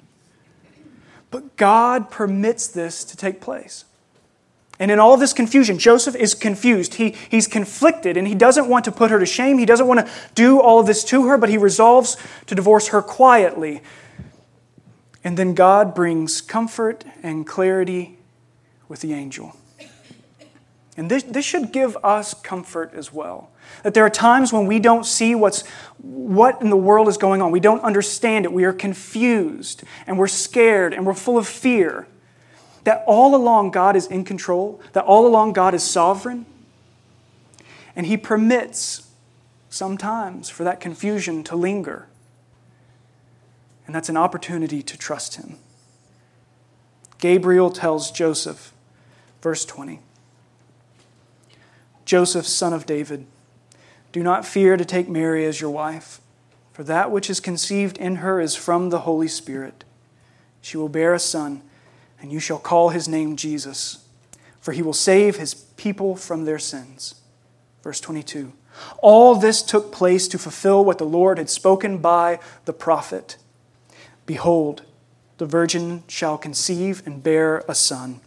But 1.32 1.58
God 1.58 2.10
permits 2.10 2.68
this 2.68 3.04
to 3.04 3.18
take 3.18 3.42
place. 3.42 3.86
And 4.78 4.92
in 4.92 5.00
all 5.00 5.16
this 5.16 5.32
confusion, 5.32 5.80
Joseph 5.80 6.16
is 6.16 6.34
confused. 6.34 6.96
He, 6.96 7.16
he's 7.30 7.48
conflicted 7.48 8.18
and 8.18 8.28
he 8.28 8.36
doesn't 8.36 8.68
want 8.68 8.86
to 8.86 8.92
put 8.92 9.10
her 9.10 9.20
to 9.20 9.26
shame. 9.26 9.58
He 9.58 9.66
doesn't 9.66 9.88
want 9.88 10.06
to 10.06 10.12
do 10.34 10.60
all 10.60 10.80
of 10.80 10.86
this 10.86 11.04
to 11.06 11.28
her, 11.28 11.38
but 11.38 11.50
he 11.50 11.58
resolves 11.58 12.18
to 12.48 12.56
divorce 12.56 12.90
her 12.90 13.02
quietly. 13.02 13.82
And 15.24 15.38
then 15.38 15.54
God 15.54 15.96
brings 15.96 16.42
comfort 16.42 17.06
and 17.24 17.48
clarity 17.48 18.20
with 18.90 19.00
the 19.00 19.14
angel. 19.14 19.56
And 20.98 21.10
this, 21.10 21.24
this 21.24 21.46
should 21.46 21.72
give 21.72 21.98
us 22.04 22.34
comfort 22.34 22.94
as 22.94 23.12
well. 23.12 23.52
That 23.84 23.94
there 23.94 24.06
are 24.06 24.10
times 24.10 24.54
when 24.54 24.66
we 24.66 24.80
don't 24.80 25.06
see 25.06 25.36
what's, 25.36 25.66
what 25.98 26.62
in 26.62 26.70
the 26.70 26.78
world 26.78 27.08
is 27.08 27.18
going 27.18 27.42
on. 27.42 27.52
We 27.52 27.60
don't 27.60 27.82
understand 27.82 28.46
it. 28.46 28.54
We 28.54 28.66
are 28.66 28.74
confused 28.74 29.84
and 30.06 30.18
we're 30.18 30.28
scared 30.28 30.94
and 30.94 31.06
we're 31.06 31.14
full 31.14 31.38
of 31.38 31.48
fear 31.48 32.08
that 32.86 33.04
all 33.08 33.36
along 33.36 33.72
God 33.72 33.96
is 33.96 34.08
in 34.08 34.24
control, 34.24 34.80
that 34.94 35.04
all 35.04 35.28
along 35.28 35.54
God 35.54 35.74
is 35.74 35.84
sovereign, 35.84 36.46
and 37.96 38.06
He 38.06 38.16
permits 38.16 39.12
sometimes 39.70 40.50
for 40.50 40.64
that 40.64 40.80
confusion 40.80 41.44
to 41.44 41.56
linger. 41.56 42.08
And 43.86 43.94
that's 43.94 44.10
an 44.10 44.18
opportunity 44.18 44.82
to 44.84 44.98
trust 44.98 45.36
Him. 45.36 45.58
Gabriel 47.18 47.72
tells 47.72 48.12
Joseph, 48.12 48.72
verse 49.42 49.66
20 49.66 50.00
Joseph, 52.06 52.46
son 52.46 52.72
of 52.72 52.86
David, 52.86 53.26
do 54.12 54.22
not 54.22 54.46
fear 54.46 54.78
to 54.78 54.86
take 54.86 55.10
Mary 55.10 55.44
as 55.44 55.60
your 55.60 55.72
wife, 55.72 56.22
for 56.72 56.84
that 56.84 57.10
which 57.10 57.32
is 57.32 57.40
conceived 57.40 57.98
in 57.98 58.18
her 58.18 58.40
is 58.40 58.56
from 58.56 58.92
the 58.92 59.00
Holy 59.00 59.28
Spirit. 59.28 59.84
She 60.62 60.78
will 60.78 60.88
bear 60.88 61.16
a 61.16 61.20
son 61.20 61.64
and 62.22 62.32
you 62.32 62.40
shall 62.40 62.60
call 62.60 62.90
his 62.90 63.08
name 63.08 63.36
Jesus, 63.36 64.06
for 64.60 64.72
he 64.72 64.82
will 64.82 64.94
save 64.94 65.38
his 65.38 65.54
people 65.54 66.16
from 66.16 66.46
their 66.46 66.60
sins. 66.60 67.16
Verse 67.84 68.00
22. 68.00 68.54
All 69.00 69.36
this 69.36 69.62
took 69.62 69.92
place 69.92 70.28
to 70.28 70.38
fulfill 70.38 70.84
what 70.84 70.98
the 70.98 71.06
Lord 71.06 71.38
had 71.38 71.50
spoken 71.50 72.00
by 72.00 72.40
the 72.66 72.74
prophet. 72.74 73.38
Behold, 74.26 74.82
the 75.38 75.46
virgin 75.46 76.04
shall 76.08 76.38
conceive 76.38 77.06
and 77.06 77.22
bear 77.22 77.64
a 77.68 77.76
son, 77.76 78.22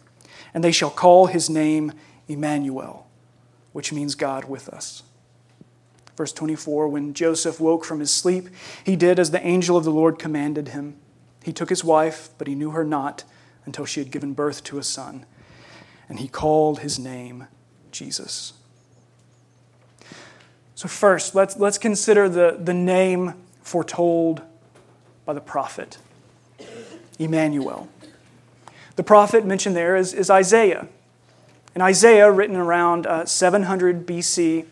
and 0.53 0.63
they 0.63 0.71
shall 0.71 0.89
call 0.89 1.27
his 1.27 1.49
name 1.49 1.91
Emmanuel, 2.27 3.07
which 3.73 3.91
means 3.91 4.15
God 4.15 4.45
with 4.45 4.69
us. 4.69 5.03
Verse 6.15 6.33
24 6.33 6.87
When 6.87 7.13
Joseph 7.13 7.59
woke 7.59 7.85
from 7.85 7.99
his 7.99 8.11
sleep, 8.11 8.49
he 8.83 8.95
did 8.95 9.19
as 9.19 9.31
the 9.31 9.45
angel 9.45 9.77
of 9.77 9.83
the 9.83 9.91
Lord 9.91 10.19
commanded 10.19 10.69
him. 10.69 10.95
He 11.43 11.53
took 11.53 11.69
his 11.69 11.83
wife, 11.83 12.29
but 12.37 12.47
he 12.47 12.55
knew 12.55 12.71
her 12.71 12.83
not 12.83 13.23
until 13.65 13.85
she 13.85 13.99
had 13.99 14.11
given 14.11 14.33
birth 14.33 14.63
to 14.65 14.77
a 14.77 14.83
son, 14.83 15.25
and 16.07 16.19
he 16.19 16.27
called 16.27 16.79
his 16.79 16.97
name 16.97 17.47
Jesus. 17.91 18.53
So, 20.75 20.87
first, 20.87 21.35
let's, 21.35 21.57
let's 21.57 21.77
consider 21.77 22.29
the, 22.29 22.57
the 22.59 22.73
name 22.73 23.33
foretold 23.61 24.41
by 25.25 25.33
the 25.33 25.41
prophet 25.41 25.97
Emmanuel. 27.19 27.89
The 28.95 29.03
prophet 29.03 29.45
mentioned 29.45 29.75
there 29.75 29.95
is, 29.95 30.13
is 30.13 30.29
Isaiah. 30.29 30.87
And 31.73 31.83
Isaiah, 31.83 32.31
written 32.31 32.55
around 32.55 33.05
uh, 33.05 33.25
700 33.25 34.07
BC, 34.07 34.65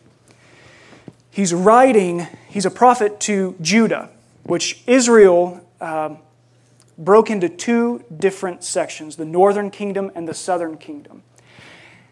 he's 1.29 1.53
writing, 1.53 2.27
he's 2.49 2.65
a 2.65 2.71
prophet 2.71 3.19
to 3.21 3.55
Judah, 3.61 4.09
which 4.43 4.81
Israel 4.87 5.65
um, 5.79 6.17
broke 6.97 7.29
into 7.29 7.47
two 7.47 8.03
different 8.15 8.63
sections 8.63 9.15
the 9.15 9.25
northern 9.25 9.69
kingdom 9.69 10.11
and 10.15 10.27
the 10.27 10.33
southern 10.33 10.77
kingdom. 10.77 11.23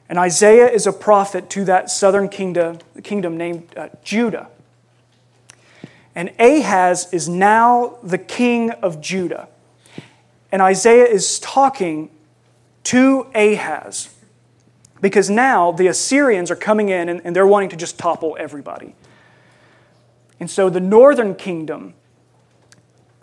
And 0.07 0.19
Isaiah 0.19 0.69
is 0.69 0.85
a 0.85 0.93
prophet 0.93 1.49
to 1.51 1.65
that 1.65 1.89
southern 1.89 2.29
kingdom, 2.29 2.79
the 2.93 3.01
kingdom 3.01 3.37
named 3.37 3.67
uh, 3.75 3.89
Judah. 4.03 4.49
And 6.13 6.31
Ahaz 6.39 7.11
is 7.11 7.27
now 7.27 7.97
the 8.03 8.19
king 8.19 8.71
of 8.71 9.01
Judah. 9.01 9.49
And 10.51 10.61
Isaiah 10.61 11.05
is 11.05 11.39
talking 11.39 12.09
to 12.83 13.27
Ahaz 13.33 14.15
because 15.01 15.29
now 15.29 15.71
the 15.71 15.87
Assyrians 15.87 16.49
are 16.51 16.55
coming 16.55 16.89
in 16.89 17.09
and, 17.09 17.21
and 17.25 17.35
they're 17.35 17.47
wanting 17.47 17.69
to 17.69 17.75
just 17.75 17.97
topple 17.97 18.37
everybody. 18.39 18.95
And 20.39 20.49
so 20.49 20.69
the 20.69 20.79
northern 20.79 21.35
kingdom 21.35 21.95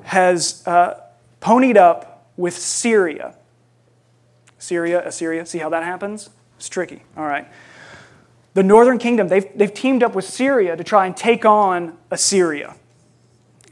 has 0.02 0.66
uh, 0.66 1.01
ponied 1.42 1.76
up 1.76 2.30
with 2.36 2.56
Syria. 2.56 3.34
Syria, 4.58 5.06
Assyria, 5.06 5.44
see 5.44 5.58
how 5.58 5.68
that 5.68 5.82
happens? 5.82 6.30
It's 6.56 6.68
tricky. 6.68 7.02
All 7.16 7.26
right. 7.26 7.46
The 8.54 8.62
northern 8.62 8.98
kingdom, 8.98 9.28
they've, 9.28 9.46
they've 9.56 9.72
teamed 9.72 10.02
up 10.02 10.14
with 10.14 10.24
Syria 10.24 10.76
to 10.76 10.84
try 10.84 11.04
and 11.04 11.16
take 11.16 11.44
on 11.44 11.98
Assyria. 12.10 12.76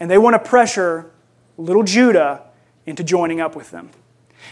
And 0.01 0.11
they 0.11 0.19
want 0.19 0.35
to 0.35 0.49
pressure 0.49 1.11
little 1.57 1.85
Judah 1.85 2.43
into 2.87 3.05
joining 3.05 3.41
up 3.41 3.55
with 3.55 3.71
them. 3.71 3.91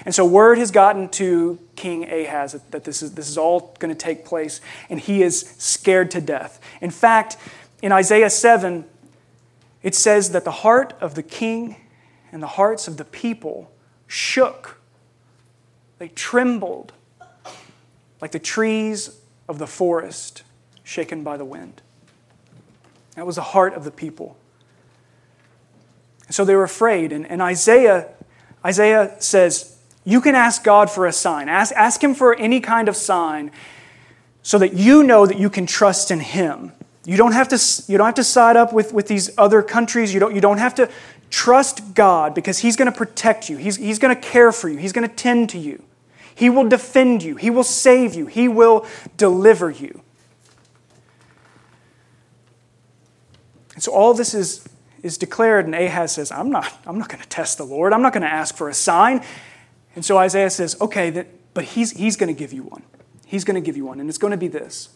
And 0.05 0.15
so 0.15 0.25
word 0.25 0.59
has 0.59 0.71
gotten 0.71 1.09
to 1.11 1.59
King 1.75 2.09
Ahaz 2.09 2.53
that 2.71 2.85
this 2.85 3.03
is, 3.03 3.15
this 3.15 3.29
is 3.29 3.37
all 3.37 3.75
going 3.81 3.93
to 3.93 3.99
take 3.99 4.25
place, 4.25 4.61
and 4.89 5.01
he 5.01 5.23
is 5.23 5.41
scared 5.59 6.11
to 6.13 6.21
death. 6.21 6.61
In 6.81 6.91
fact, 6.91 7.37
in 7.83 7.91
Isaiah 7.91 8.31
7, 8.31 8.85
it 9.83 9.95
says 9.95 10.31
that 10.31 10.45
the 10.45 10.51
heart 10.51 10.95
of 11.01 11.15
the 11.15 11.23
king 11.23 11.77
and 12.33 12.43
the 12.43 12.49
hearts 12.49 12.89
of 12.89 12.97
the 12.97 13.05
people 13.05 13.71
shook. 14.07 14.81
They 15.99 16.09
trembled 16.09 16.93
like 18.21 18.33
the 18.33 18.39
trees 18.39 19.19
of 19.49 19.59
the 19.59 19.67
forest 19.67 20.43
shaken 20.85 21.23
by 21.23 21.37
the 21.37 21.45
wind. 21.45 21.83
That 23.15 23.27
was 23.27 23.37
the 23.37 23.43
heart 23.43 23.75
of 23.75 23.85
the 23.85 23.91
people. 23.91 24.37
And 26.27 26.35
so 26.35 26.45
they 26.45 26.55
were 26.55 26.65
afraid. 26.65 27.13
And, 27.13 27.27
and 27.27 27.43
Isaiah, 27.43 28.09
Isaiah 28.65 29.17
says, 29.19 29.77
You 30.05 30.21
can 30.21 30.35
ask 30.35 30.63
God 30.63 30.91
for 30.91 31.07
a 31.07 31.13
sign. 31.13 31.49
Ask, 31.49 31.75
ask 31.75 32.03
Him 32.03 32.15
for 32.15 32.35
any 32.35 32.61
kind 32.61 32.89
of 32.89 32.97
sign 32.97 33.51
so 34.43 34.59
that 34.59 34.75
you 34.75 35.03
know 35.03 35.27
that 35.27 35.39
you 35.39 35.51
can 35.51 35.67
trust 35.67 36.11
in 36.11 36.21
Him. 36.21 36.73
You 37.05 37.17
don't 37.17 37.33
have 37.33 37.49
to, 37.49 37.83
you 37.91 37.97
don't 37.99 38.07
have 38.07 38.15
to 38.17 38.25
side 38.25 38.57
up 38.57 38.73
with, 38.73 38.93
with 38.93 39.09
these 39.09 39.31
other 39.39 39.63
countries. 39.63 40.13
You 40.13 40.21
don't, 40.21 40.35
you 40.35 40.41
don't 40.41 40.59
have 40.59 40.75
to 40.77 40.91
Trust 41.31 41.95
God 41.95 42.35
because 42.35 42.59
He's 42.59 42.77
going 42.77 42.91
to 42.91 42.97
protect 42.97 43.49
you, 43.49 43.57
He's, 43.57 43.77
he's 43.77 43.99
going 43.99 44.15
to 44.15 44.21
care 44.21 44.53
for 44.53 44.69
you, 44.69 44.79
He's 44.79 44.93
going 44.93 45.09
to 45.09 45.15
tend 45.15 45.51
to 45.51 45.59
you. 45.59 45.83
He 46.35 46.49
will 46.51 46.69
defend 46.69 47.23
you, 47.23 47.37
He 47.37 47.51
will 47.51 47.65
save 47.65 48.15
you, 48.15 48.27
He 48.27 48.49
will 48.49 48.87
deliver 49.17 49.71
you. 49.71 50.03
And 53.75 53.83
so 53.83 53.93
all 53.93 54.13
this 54.13 54.35
is, 54.35 54.69
is 55.05 55.19
declared, 55.19 55.67
and 55.67 55.75
Ahaz 55.75 56.13
says, 56.13 56.33
I'm 56.33 56.51
not, 56.51 56.73
I'm 56.85 56.99
not 56.99 57.09
going 57.09 57.23
to 57.23 57.29
test 57.29 57.59
the 57.59 57.65
Lord. 57.65 57.93
I'm 57.93 58.03
not 58.03 58.13
going 58.13 58.25
to 58.25 58.33
ask 58.33 58.57
for 58.57 58.69
a 58.69 58.75
sign. 58.75 59.23
And 59.95 60.05
so 60.05 60.19
Isaiah 60.19 60.51
says, 60.51 60.77
Okay, 60.81 61.11
that, 61.11 61.29
but 61.55 61.65
he's, 61.65 61.93
he's 61.93 62.17
going 62.17 62.35
to 62.35 62.37
give 62.37 62.53
you 62.53 62.65
one. 62.65 62.83
He's 63.25 63.45
going 63.45 63.55
to 63.55 63.61
give 63.61 63.77
you 63.77 63.85
one, 63.85 64.01
and 64.01 64.09
it's 64.09 64.19
going 64.19 64.31
to 64.31 64.37
be 64.37 64.49
this 64.49 64.89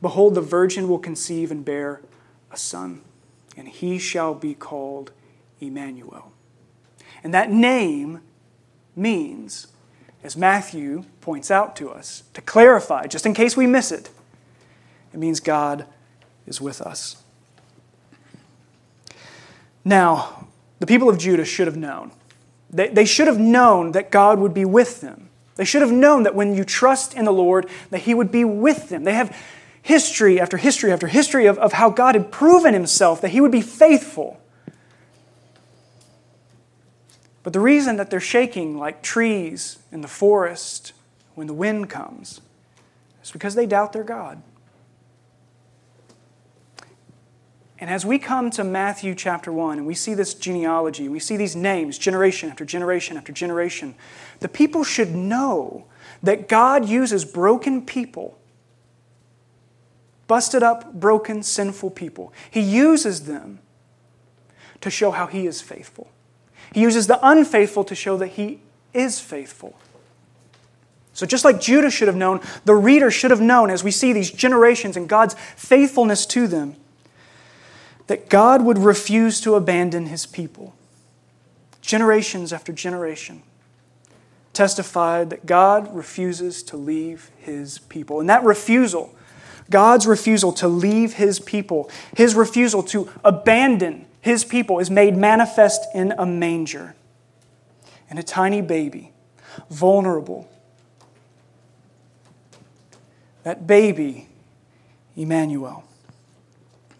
Behold, 0.00 0.34
the 0.34 0.40
virgin 0.40 0.88
will 0.88 0.98
conceive 0.98 1.50
and 1.52 1.64
bear 1.64 2.00
a 2.50 2.56
son, 2.56 3.02
and 3.56 3.68
he 3.68 3.98
shall 3.98 4.34
be 4.34 4.54
called 4.54 5.12
Emmanuel. 5.62 6.32
And 7.24 7.32
that 7.32 7.50
name 7.50 8.20
means, 8.96 9.68
as 10.22 10.36
Matthew 10.36 11.04
points 11.20 11.50
out 11.50 11.76
to 11.76 11.90
us, 11.90 12.24
to 12.34 12.40
clarify, 12.40 13.06
just 13.06 13.26
in 13.26 13.34
case 13.34 13.56
we 13.56 13.66
miss 13.66 13.92
it, 13.92 14.10
it 15.12 15.18
means 15.18 15.40
God 15.40 15.86
is 16.46 16.60
with 16.60 16.80
us. 16.80 17.22
Now, 19.84 20.48
the 20.78 20.86
people 20.86 21.08
of 21.08 21.18
Judah 21.18 21.44
should 21.44 21.66
have 21.66 21.76
known. 21.76 22.12
They, 22.70 22.88
they 22.88 23.04
should 23.04 23.26
have 23.26 23.38
known 23.38 23.92
that 23.92 24.10
God 24.10 24.38
would 24.38 24.54
be 24.54 24.64
with 24.64 25.00
them. 25.00 25.28
They 25.56 25.64
should 25.64 25.82
have 25.82 25.92
known 25.92 26.22
that 26.22 26.34
when 26.34 26.54
you 26.54 26.64
trust 26.64 27.14
in 27.14 27.24
the 27.24 27.32
Lord, 27.32 27.68
that 27.90 28.00
He 28.00 28.14
would 28.14 28.32
be 28.32 28.44
with 28.44 28.88
them. 28.88 29.04
They 29.04 29.14
have 29.14 29.36
history 29.82 30.40
after 30.40 30.56
history 30.56 30.90
after 30.92 31.08
history 31.08 31.46
of, 31.46 31.58
of 31.58 31.74
how 31.74 31.90
God 31.90 32.14
had 32.14 32.32
proven 32.32 32.72
Himself, 32.72 33.20
that 33.20 33.30
He 33.30 33.40
would 33.40 33.52
be 33.52 33.60
faithful. 33.60 34.40
But 37.42 37.52
the 37.52 37.60
reason 37.60 37.96
that 37.96 38.10
they're 38.10 38.20
shaking 38.20 38.78
like 38.78 39.02
trees 39.02 39.78
in 39.90 40.00
the 40.00 40.08
forest 40.08 40.92
when 41.34 41.46
the 41.46 41.54
wind 41.54 41.90
comes 41.90 42.40
is 43.22 43.30
because 43.30 43.54
they 43.54 43.66
doubt 43.66 43.92
their 43.92 44.04
God. 44.04 44.42
And 47.82 47.90
as 47.90 48.06
we 48.06 48.20
come 48.20 48.50
to 48.52 48.62
Matthew 48.62 49.12
chapter 49.16 49.52
1 49.52 49.78
and 49.78 49.86
we 49.88 49.94
see 49.94 50.14
this 50.14 50.34
genealogy, 50.34 51.08
we 51.08 51.18
see 51.18 51.36
these 51.36 51.56
names 51.56 51.98
generation 51.98 52.48
after 52.48 52.64
generation 52.64 53.16
after 53.16 53.32
generation, 53.32 53.96
the 54.38 54.48
people 54.48 54.84
should 54.84 55.12
know 55.12 55.86
that 56.22 56.48
God 56.48 56.88
uses 56.88 57.24
broken 57.24 57.84
people, 57.84 58.38
busted 60.28 60.62
up, 60.62 60.94
broken, 60.94 61.42
sinful 61.42 61.90
people. 61.90 62.32
He 62.48 62.60
uses 62.60 63.24
them 63.24 63.58
to 64.80 64.88
show 64.88 65.10
how 65.10 65.26
He 65.26 65.48
is 65.48 65.60
faithful. 65.60 66.08
He 66.72 66.80
uses 66.80 67.06
the 67.06 67.18
unfaithful 67.26 67.84
to 67.84 67.94
show 67.94 68.16
that 68.16 68.28
he 68.28 68.60
is 68.92 69.20
faithful. 69.20 69.78
So, 71.14 71.26
just 71.26 71.44
like 71.44 71.60
Judah 71.60 71.90
should 71.90 72.08
have 72.08 72.16
known, 72.16 72.40
the 72.64 72.74
reader 72.74 73.10
should 73.10 73.30
have 73.30 73.40
known 73.40 73.70
as 73.70 73.84
we 73.84 73.90
see 73.90 74.12
these 74.12 74.30
generations 74.30 74.96
and 74.96 75.08
God's 75.08 75.34
faithfulness 75.56 76.24
to 76.26 76.46
them, 76.46 76.76
that 78.06 78.30
God 78.30 78.64
would 78.64 78.78
refuse 78.78 79.40
to 79.42 79.54
abandon 79.54 80.06
his 80.06 80.24
people. 80.24 80.74
Generations 81.82 82.52
after 82.52 82.72
generation 82.72 83.42
testified 84.52 85.30
that 85.30 85.46
God 85.46 85.94
refuses 85.94 86.62
to 86.64 86.76
leave 86.76 87.30
his 87.38 87.78
people. 87.78 88.20
And 88.20 88.28
that 88.28 88.44
refusal, 88.44 89.14
God's 89.70 90.06
refusal 90.06 90.52
to 90.54 90.68
leave 90.68 91.14
his 91.14 91.40
people, 91.40 91.90
his 92.16 92.34
refusal 92.34 92.82
to 92.84 93.10
abandon 93.24 94.06
his 94.22 94.44
people, 94.44 94.78
is 94.78 94.90
made 94.90 95.16
manifest 95.16 95.84
in 95.94 96.14
a 96.16 96.24
manger. 96.24 96.94
In 98.08 98.18
a 98.18 98.22
tiny 98.22 98.62
baby, 98.62 99.12
vulnerable. 99.68 100.48
That 103.42 103.66
baby, 103.66 104.28
Emmanuel. 105.16 105.84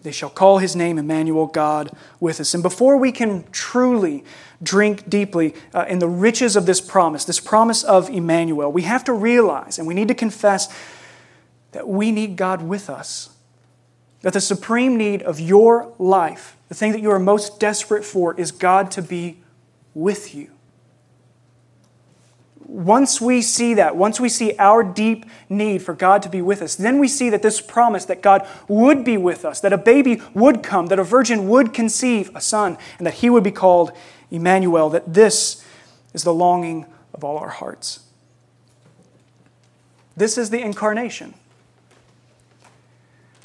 They 0.02 0.10
shall 0.10 0.30
call 0.30 0.58
his 0.58 0.74
name 0.74 0.98
Emmanuel, 0.98 1.46
God 1.46 1.96
with 2.18 2.40
us. 2.40 2.54
And 2.54 2.62
before 2.62 2.96
we 2.96 3.12
can 3.12 3.44
truly 3.52 4.24
drink 4.60 5.08
deeply 5.08 5.54
uh, 5.72 5.84
in 5.88 6.00
the 6.00 6.08
riches 6.08 6.56
of 6.56 6.66
this 6.66 6.80
promise, 6.80 7.24
this 7.24 7.38
promise 7.38 7.84
of 7.84 8.10
Emmanuel, 8.10 8.72
we 8.72 8.82
have 8.82 9.04
to 9.04 9.12
realize 9.12 9.78
and 9.78 9.86
we 9.86 9.94
need 9.94 10.08
to 10.08 10.14
confess 10.14 10.68
that 11.70 11.88
we 11.88 12.10
need 12.10 12.36
God 12.36 12.62
with 12.62 12.90
us. 12.90 13.31
That 14.22 14.32
the 14.32 14.40
supreme 14.40 14.96
need 14.96 15.22
of 15.22 15.40
your 15.40 15.92
life, 15.98 16.56
the 16.68 16.74
thing 16.74 16.92
that 16.92 17.00
you 17.00 17.10
are 17.10 17.18
most 17.18 17.60
desperate 17.60 18.04
for, 18.04 18.38
is 18.38 18.52
God 18.52 18.90
to 18.92 19.02
be 19.02 19.38
with 19.94 20.34
you 20.34 20.50
once 22.72 23.20
we 23.20 23.42
see 23.42 23.74
that, 23.74 23.96
once 23.96 24.18
we 24.18 24.30
see 24.30 24.54
our 24.58 24.82
deep 24.82 25.26
need 25.50 25.82
for 25.82 25.92
God 25.92 26.22
to 26.22 26.30
be 26.30 26.40
with 26.40 26.62
us, 26.62 26.74
then 26.74 26.98
we 26.98 27.06
see 27.06 27.28
that 27.28 27.42
this 27.42 27.60
promise 27.60 28.06
that 28.06 28.22
God 28.22 28.48
would 28.66 29.04
be 29.04 29.18
with 29.18 29.44
us, 29.44 29.60
that 29.60 29.74
a 29.74 29.78
baby 29.78 30.22
would 30.32 30.62
come, 30.62 30.86
that 30.86 30.98
a 30.98 31.04
virgin 31.04 31.48
would 31.48 31.74
conceive 31.74 32.30
a 32.34 32.40
son, 32.40 32.78
and 32.96 33.06
that 33.06 33.14
he 33.14 33.28
would 33.28 33.44
be 33.44 33.50
called 33.50 33.92
Emmanuel, 34.30 34.88
that 34.88 35.12
this 35.12 35.62
is 36.14 36.24
the 36.24 36.32
longing 36.32 36.86
of 37.12 37.22
all 37.22 37.36
our 37.36 37.50
hearts. 37.50 38.00
This 40.16 40.38
is 40.38 40.48
the 40.48 40.60
incarnation. 40.60 41.34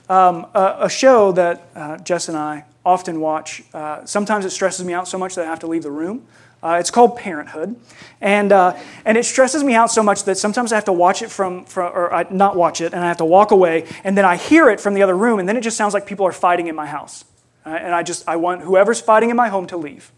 Um, 0.10 0.48
a, 0.54 0.78
a, 0.82 0.90
show 0.90 1.34
that 1.34 1.68
uh, 1.76 1.98
Jess 1.98 2.30
and 2.30 2.38
I 2.38 2.64
often 2.86 3.20
watch, 3.20 3.62
uh, 3.74 4.06
sometimes 4.06 4.46
it 4.46 4.52
stresses 4.52 4.86
me 4.86 4.94
out 4.94 5.06
so 5.06 5.18
much 5.18 5.36
that 5.36 5.46
I 5.46 5.50
have 5.50 5.60
to 5.60 5.68
leave 5.68 5.84
the 5.84 5.92
room. 5.92 6.26
Uh, 6.64 6.78
it's 6.80 6.90
called 6.90 7.18
Parenthood. 7.18 7.76
And, 8.22 8.52
uh, 8.52 8.78
and 9.04 9.18
it 9.18 9.26
stresses 9.26 9.64
me 9.64 9.76
out 9.76 9.92
so 9.92 10.02
much 10.02 10.24
that 10.24 10.38
sometimes 10.38 10.72
I 10.72 10.76
have 10.76 10.86
to 10.86 10.94
watch 10.94 11.22
it 11.22 11.30
from, 11.30 11.66
from 11.66 11.92
or 11.94 12.14
I, 12.14 12.26
not 12.30 12.56
watch 12.56 12.80
it, 12.80 12.94
and 12.94 13.04
I 13.04 13.08
have 13.08 13.18
to 13.18 13.26
walk 13.26 13.52
away, 13.52 13.86
and 14.04 14.18
then 14.18 14.26
I 14.26 14.38
hear 14.38 14.70
it 14.70 14.80
from 14.80 14.94
the 14.94 15.04
other 15.04 15.16
room, 15.16 15.40
and 15.40 15.48
then 15.48 15.58
it 15.58 15.62
just 15.62 15.78
sounds 15.78 15.94
like 15.94 16.06
people 16.06 16.26
are 16.26 16.32
fighting 16.32 16.68
in 16.68 16.76
my 16.76 16.86
house. 16.86 17.26
Uh, 17.66 17.70
and 17.70 17.94
I 17.94 18.02
just, 18.02 18.28
I 18.30 18.38
want 18.38 18.62
whoever's 18.62 19.02
fighting 19.02 19.30
in 19.30 19.36
my 19.36 19.50
home 19.50 19.68
to 19.68 19.78
leave. 19.78 20.12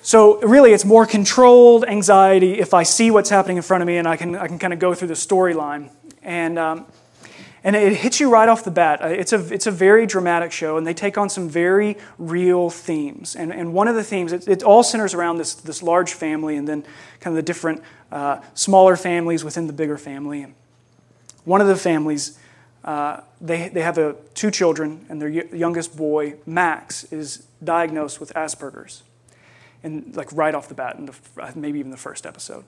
So 0.00 0.40
really, 0.40 0.72
it's 0.72 0.84
more 0.84 1.06
controlled 1.06 1.84
anxiety 1.84 2.58
if 2.58 2.74
I 2.74 2.82
see 2.82 3.10
what's 3.10 3.30
happening 3.30 3.58
in 3.58 3.62
front 3.62 3.82
of 3.82 3.86
me, 3.86 3.98
and 3.98 4.08
I 4.08 4.16
can, 4.16 4.34
I 4.34 4.48
can 4.48 4.58
kind 4.58 4.72
of 4.72 4.78
go 4.78 4.94
through 4.94 5.08
the 5.08 5.14
storyline. 5.14 5.90
And 6.22 6.58
um, 6.58 6.86
and 7.64 7.74
it 7.74 7.96
hits 7.96 8.20
you 8.20 8.30
right 8.30 8.48
off 8.48 8.62
the 8.62 8.70
bat. 8.70 9.02
Uh, 9.02 9.08
it's 9.08 9.32
a, 9.32 9.52
it's 9.52 9.66
a 9.66 9.70
very 9.70 10.06
dramatic 10.06 10.52
show, 10.52 10.76
and 10.76 10.86
they 10.86 10.92
take 10.92 11.16
on 11.16 11.30
some 11.30 11.48
very 11.48 11.96
real 12.18 12.68
themes. 12.68 13.34
And, 13.34 13.52
and 13.52 13.72
one 13.72 13.88
of 13.88 13.96
the 13.96 14.04
themes, 14.04 14.32
it, 14.32 14.46
it 14.46 14.62
all 14.62 14.82
centers 14.82 15.14
around 15.14 15.38
this, 15.38 15.54
this 15.54 15.82
large 15.82 16.12
family 16.12 16.56
and 16.56 16.68
then 16.68 16.82
kind 17.20 17.32
of 17.32 17.36
the 17.36 17.42
different 17.42 17.82
uh, 18.12 18.40
smaller 18.52 18.96
families 18.96 19.42
within 19.44 19.66
the 19.66 19.72
bigger 19.72 19.96
family. 19.96 20.42
And 20.42 20.54
One 21.44 21.62
of 21.62 21.66
the 21.66 21.76
families, 21.76 22.38
uh, 22.84 23.20
they, 23.40 23.70
they 23.70 23.80
have 23.80 23.96
a, 23.96 24.14
two 24.34 24.50
children, 24.50 25.06
and 25.08 25.20
their 25.20 25.28
youngest 25.28 25.96
boy, 25.96 26.34
Max, 26.44 27.04
is 27.04 27.46
diagnosed 27.62 28.20
with 28.20 28.30
Asperger's, 28.34 29.02
and 29.82 30.14
like 30.14 30.28
right 30.32 30.54
off 30.54 30.68
the 30.68 30.74
bat, 30.74 30.96
in 30.96 31.06
the, 31.06 31.14
maybe 31.54 31.78
even 31.78 31.90
the 31.90 31.96
first 31.96 32.26
episode. 32.26 32.64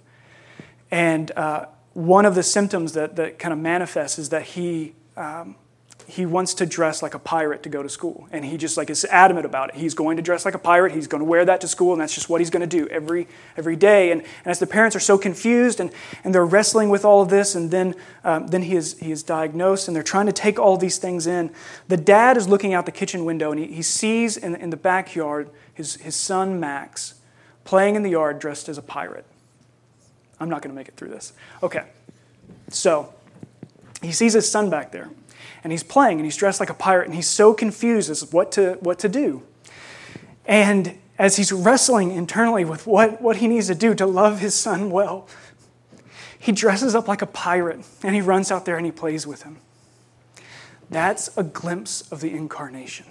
And 0.90 1.32
uh, 1.32 1.66
one 1.96 2.26
of 2.26 2.35
the 2.35 2.42
symptoms 2.42 2.92
that, 2.92 3.16
that 3.16 3.38
kind 3.38 3.54
of 3.54 3.59
manifests 3.59 4.18
is 4.18 4.28
that 4.28 4.42
he, 4.42 4.92
um, 5.16 5.56
he 6.06 6.26
wants 6.26 6.52
to 6.52 6.66
dress 6.66 7.02
like 7.02 7.14
a 7.14 7.18
pirate 7.18 7.62
to 7.62 7.70
go 7.70 7.82
to 7.82 7.88
school. 7.88 8.28
And 8.30 8.44
he 8.44 8.59
just 8.59 8.76
like 8.76 8.90
is 8.90 9.06
adamant 9.06 9.46
about 9.46 9.70
it. 9.70 9.76
He's 9.76 9.94
going 9.94 10.18
to 10.18 10.22
dress 10.22 10.44
like 10.44 10.52
a 10.52 10.59
pirate. 10.59 10.92
He's 10.92 11.06
going 11.06 11.22
to 11.22 11.24
wear 11.24 11.46
that 11.46 11.62
to 11.62 11.68
school, 11.68 11.94
and 11.94 12.02
that's 12.02 12.14
just 12.14 12.28
what 12.28 12.42
he's 12.42 12.50
going 12.50 12.61
to 12.61 12.66
do 12.66 12.87
every, 12.88 13.26
every 13.56 13.76
day. 13.76 14.11
And, 14.11 14.20
and 14.20 14.46
as 14.50 14.59
the 14.59 14.66
parents 14.66 14.94
are 14.94 15.00
so 15.00 15.16
confused 15.16 15.80
and, 15.80 15.90
and 16.22 16.35
they're 16.35 16.44
wrestling 16.44 16.90
with 16.90 17.02
all 17.02 17.22
of 17.22 17.30
this, 17.30 17.54
and 17.54 17.70
then, 17.70 17.94
um, 18.24 18.48
then 18.48 18.64
he, 18.64 18.76
is, 18.76 18.98
he 18.98 19.11
is 19.11 19.22
diagnosed, 19.22 19.88
and 19.88 19.96
they're 19.96 20.02
trying 20.02 20.26
to 20.26 20.32
take 20.32 20.59
all 20.59 20.76
these 20.76 20.98
things 20.98 21.26
in, 21.26 21.50
the 21.88 21.96
dad 21.96 22.37
is 22.37 22.46
looking 22.46 22.74
out 22.74 22.85
the 22.85 22.92
kitchen 22.92 23.24
window, 23.24 23.52
and 23.52 23.59
he, 23.59 23.68
he 23.68 23.82
sees 23.82 24.37
in, 24.37 24.54
in 24.56 24.68
the 24.68 24.76
backyard 24.76 25.48
his, 25.72 25.94
his 25.96 26.14
son 26.14 26.61
Max 26.61 27.14
playing 27.64 27.96
in 27.96 28.02
the 28.02 28.11
yard 28.11 28.38
dressed 28.38 28.68
as 28.68 28.76
a 28.76 28.82
pirate. 28.82 29.24
I'm 30.38 30.49
not 30.49 30.62
going 30.62 30.70
to 30.70 30.77
make 30.77 30.88
it 30.88 30.96
through 30.96 31.09
this. 31.09 31.33
Okay. 31.62 31.85
So 32.68 33.12
he 34.03 34.12
sees 34.12 34.33
his 34.33 34.51
son 34.51 34.70
back 34.70 34.92
there, 34.92 35.11
and 35.64 35.72
he's 35.72 35.83
playing, 35.83 36.18
and 36.18 36.25
he's 36.25 36.37
dressed 36.37 36.61
like 36.61 36.70
a 36.70 36.75
pirate, 36.75 37.07
and 37.07 37.14
he's 37.14 37.29
so 37.29 37.55
confused 37.55 38.11
as 38.11 38.33
what 38.33 38.53
to, 38.53 38.75
what 38.81 38.99
to 39.01 39.09
do. 39.09 39.42
And 40.46 40.99
as 41.18 41.37
he's 41.37 41.53
wrestling 41.53 42.12
internally 42.12 42.64
with 42.64 42.87
what, 42.87 43.20
what 43.22 43.37
he 43.37 43.49
needs 43.49 43.66
to 43.68 43.75
do 43.75 43.94
to 43.94 44.07
love 44.07 44.40
his 44.40 44.55
son 44.55 44.90
well, 44.90 45.29
he 46.38 46.53
dresses 46.53 46.94
up 46.94 47.09
like 47.09 47.22
a 47.22 47.27
pirate 47.27 47.81
and 48.03 48.14
he 48.14 48.20
runs 48.20 48.53
out 48.53 48.64
there 48.64 48.77
and 48.77 48.87
he 48.87 48.92
plays 48.92 49.27
with 49.27 49.42
him. 49.42 49.59
That's 50.88 51.37
a 51.37 51.42
glimpse 51.42 52.03
of 52.12 52.20
the 52.20 52.31
incarnation. 52.31 53.07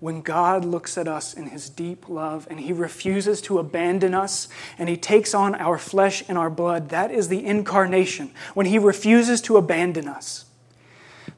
When 0.00 0.20
God 0.20 0.64
looks 0.64 0.96
at 0.96 1.08
us 1.08 1.34
in 1.34 1.46
his 1.48 1.68
deep 1.68 2.08
love 2.08 2.46
and 2.48 2.60
he 2.60 2.72
refuses 2.72 3.40
to 3.42 3.58
abandon 3.58 4.14
us 4.14 4.48
and 4.78 4.88
he 4.88 4.96
takes 4.96 5.34
on 5.34 5.54
our 5.56 5.76
flesh 5.76 6.22
and 6.28 6.38
our 6.38 6.50
blood, 6.50 6.90
that 6.90 7.10
is 7.10 7.28
the 7.28 7.44
incarnation. 7.44 8.30
When 8.54 8.66
he 8.66 8.78
refuses 8.78 9.40
to 9.42 9.56
abandon 9.56 10.06
us, 10.06 10.44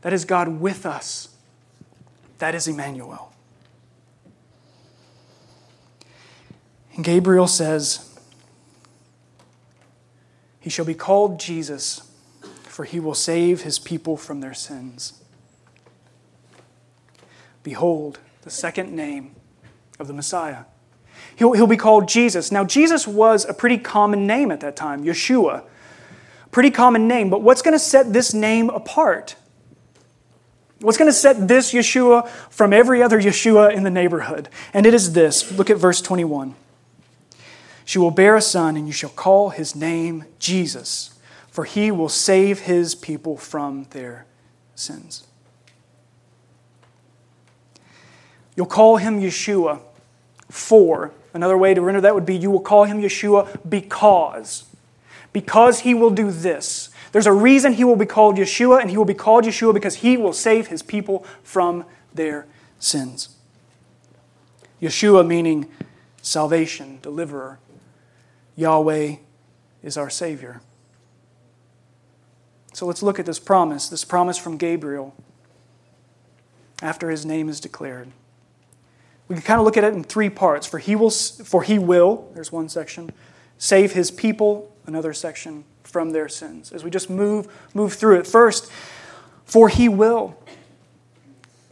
that 0.02 0.12
is 0.12 0.24
God 0.24 0.60
with 0.60 0.84
us. 0.84 1.34
That 2.38 2.54
is 2.54 2.68
Emmanuel. 2.68 3.32
And 6.94 7.04
Gabriel 7.04 7.46
says, 7.46 8.18
He 10.58 10.68
shall 10.68 10.84
be 10.84 10.94
called 10.94 11.40
Jesus, 11.40 12.10
for 12.64 12.84
he 12.84 13.00
will 13.00 13.14
save 13.14 13.62
his 13.62 13.78
people 13.78 14.18
from 14.18 14.40
their 14.40 14.54
sins. 14.54 15.22
Behold, 17.62 18.18
the 18.42 18.50
second 18.50 18.92
name 18.92 19.34
of 19.98 20.06
the 20.06 20.12
Messiah. 20.12 20.64
He'll, 21.36 21.52
he'll 21.52 21.66
be 21.66 21.76
called 21.76 22.08
Jesus. 22.08 22.50
Now, 22.50 22.64
Jesus 22.64 23.06
was 23.06 23.44
a 23.44 23.54
pretty 23.54 23.78
common 23.78 24.26
name 24.26 24.50
at 24.50 24.60
that 24.60 24.76
time, 24.76 25.04
Yeshua. 25.04 25.64
Pretty 26.50 26.70
common 26.70 27.06
name, 27.06 27.30
but 27.30 27.42
what's 27.42 27.62
going 27.62 27.74
to 27.74 27.78
set 27.78 28.12
this 28.12 28.34
name 28.34 28.70
apart? 28.70 29.36
What's 30.80 30.96
going 30.96 31.10
to 31.10 31.16
set 31.16 31.46
this 31.46 31.72
Yeshua 31.72 32.28
from 32.50 32.72
every 32.72 33.02
other 33.02 33.20
Yeshua 33.20 33.72
in 33.72 33.82
the 33.82 33.90
neighborhood? 33.90 34.48
And 34.72 34.86
it 34.86 34.94
is 34.94 35.12
this. 35.12 35.52
Look 35.52 35.70
at 35.70 35.76
verse 35.76 36.00
21. 36.00 36.54
She 37.84 37.98
will 37.98 38.10
bear 38.10 38.36
a 38.36 38.40
son, 38.40 38.76
and 38.76 38.86
you 38.86 38.92
shall 38.92 39.10
call 39.10 39.50
his 39.50 39.76
name 39.76 40.24
Jesus, 40.38 41.18
for 41.48 41.64
he 41.64 41.90
will 41.90 42.08
save 42.08 42.60
his 42.60 42.94
people 42.94 43.36
from 43.36 43.86
their 43.90 44.26
sins. 44.74 45.26
You'll 48.60 48.66
call 48.66 48.98
him 48.98 49.22
Yeshua 49.22 49.80
for. 50.50 51.12
Another 51.32 51.56
way 51.56 51.72
to 51.72 51.80
render 51.80 52.02
that 52.02 52.14
would 52.14 52.26
be 52.26 52.36
you 52.36 52.50
will 52.50 52.60
call 52.60 52.84
him 52.84 53.00
Yeshua 53.00 53.58
because. 53.66 54.64
Because 55.32 55.80
he 55.80 55.94
will 55.94 56.10
do 56.10 56.30
this. 56.30 56.90
There's 57.12 57.26
a 57.26 57.32
reason 57.32 57.72
he 57.72 57.84
will 57.84 57.96
be 57.96 58.04
called 58.04 58.36
Yeshua, 58.36 58.82
and 58.82 58.90
he 58.90 58.98
will 58.98 59.06
be 59.06 59.14
called 59.14 59.46
Yeshua 59.46 59.72
because 59.72 59.94
he 59.94 60.18
will 60.18 60.34
save 60.34 60.66
his 60.66 60.82
people 60.82 61.24
from 61.42 61.86
their 62.12 62.46
sins. 62.78 63.34
Yeshua 64.82 65.26
meaning 65.26 65.66
salvation, 66.20 66.98
deliverer. 67.00 67.58
Yahweh 68.56 69.16
is 69.82 69.96
our 69.96 70.10
Savior. 70.10 70.60
So 72.74 72.84
let's 72.84 73.02
look 73.02 73.18
at 73.18 73.24
this 73.24 73.38
promise, 73.38 73.88
this 73.88 74.04
promise 74.04 74.36
from 74.36 74.58
Gabriel 74.58 75.14
after 76.82 77.08
his 77.08 77.24
name 77.24 77.48
is 77.48 77.58
declared 77.58 78.12
we 79.30 79.36
can 79.36 79.42
kind 79.44 79.60
of 79.60 79.64
look 79.64 79.76
at 79.76 79.84
it 79.84 79.94
in 79.94 80.02
three 80.02 80.28
parts. 80.28 80.66
For 80.66 80.78
he 80.78 80.96
will, 80.96 81.10
for 81.10 81.62
he 81.62 81.78
will, 81.78 82.28
there's 82.34 82.50
one 82.50 82.68
section, 82.68 83.12
save 83.58 83.92
his 83.92 84.10
people, 84.10 84.74
another 84.86 85.14
section, 85.14 85.64
from 85.84 86.10
their 86.10 86.28
sins. 86.28 86.72
As 86.72 86.82
we 86.82 86.90
just 86.90 87.08
move, 87.08 87.46
move 87.72 87.94
through 87.94 88.18
it. 88.18 88.26
First, 88.26 88.70
for 89.44 89.68
he 89.68 89.88
will. 89.88 90.36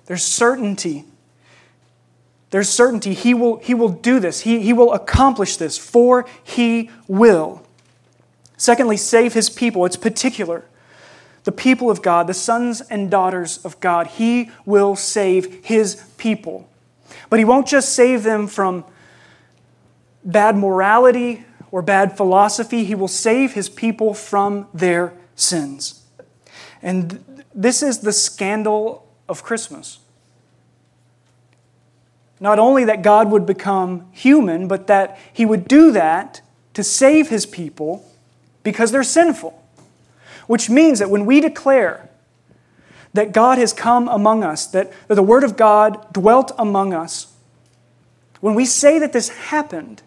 There's 0.06 0.24
certainty 0.24 1.04
There's 2.50 2.68
certainty. 2.68 3.12
He 3.12 3.34
will, 3.34 3.58
he 3.58 3.74
will 3.74 3.90
do 3.90 4.20
this, 4.20 4.40
he, 4.40 4.60
he 4.60 4.72
will 4.72 4.92
accomplish 4.92 5.56
this, 5.56 5.76
for 5.76 6.26
he 6.42 6.90
will. 7.06 7.62
Secondly, 8.56 8.96
save 8.96 9.34
his 9.34 9.50
people. 9.50 9.84
It's 9.84 9.96
particular. 9.96 10.64
The 11.44 11.52
people 11.52 11.90
of 11.90 12.02
God, 12.02 12.26
the 12.26 12.34
sons 12.34 12.80
and 12.80 13.10
daughters 13.10 13.58
of 13.64 13.78
God, 13.80 14.06
he 14.06 14.50
will 14.64 14.96
save 14.96 15.64
his 15.64 16.02
people. 16.16 16.67
But 17.30 17.38
he 17.38 17.44
won't 17.44 17.66
just 17.66 17.94
save 17.94 18.22
them 18.22 18.46
from 18.46 18.84
bad 20.24 20.56
morality 20.56 21.44
or 21.70 21.82
bad 21.82 22.16
philosophy, 22.16 22.84
he 22.84 22.94
will 22.94 23.08
save 23.08 23.52
his 23.52 23.68
people 23.68 24.14
from 24.14 24.66
their 24.72 25.12
sins. 25.36 26.02
And 26.82 27.44
this 27.54 27.82
is 27.82 27.98
the 28.00 28.12
scandal 28.12 29.06
of 29.28 29.42
Christmas. 29.42 29.98
Not 32.40 32.58
only 32.58 32.84
that 32.84 33.02
God 33.02 33.30
would 33.30 33.46
become 33.46 34.06
human, 34.12 34.68
but 34.68 34.86
that 34.86 35.18
he 35.32 35.44
would 35.44 35.66
do 35.66 35.90
that 35.92 36.40
to 36.74 36.84
save 36.84 37.28
his 37.28 37.46
people 37.46 38.08
because 38.62 38.92
they're 38.92 39.02
sinful. 39.02 39.62
Which 40.46 40.70
means 40.70 41.00
that 41.00 41.10
when 41.10 41.26
we 41.26 41.40
declare 41.40 42.07
that 43.18 43.32
God 43.32 43.58
has 43.58 43.72
come 43.72 44.06
among 44.06 44.44
us, 44.44 44.68
that 44.68 44.92
the 45.08 45.24
Word 45.24 45.42
of 45.42 45.56
God 45.56 46.12
dwelt 46.12 46.52
among 46.56 46.94
us, 46.94 47.34
when 48.40 48.54
we 48.54 48.64
say 48.64 49.00
that 49.00 49.12
this 49.12 49.28
happened, 49.28 50.02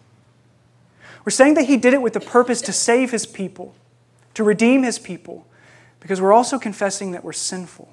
we're 1.22 1.30
saying 1.30 1.52
that 1.54 1.66
He 1.66 1.76
did 1.76 1.92
it 1.92 2.00
with 2.00 2.14
the 2.14 2.20
purpose 2.20 2.62
to 2.62 2.72
save 2.72 3.10
His 3.10 3.26
people, 3.26 3.74
to 4.32 4.42
redeem 4.42 4.82
His 4.82 4.98
people, 4.98 5.46
because 6.00 6.22
we're 6.22 6.32
also 6.32 6.58
confessing 6.58 7.10
that 7.10 7.22
we're 7.22 7.34
sinful. 7.34 7.92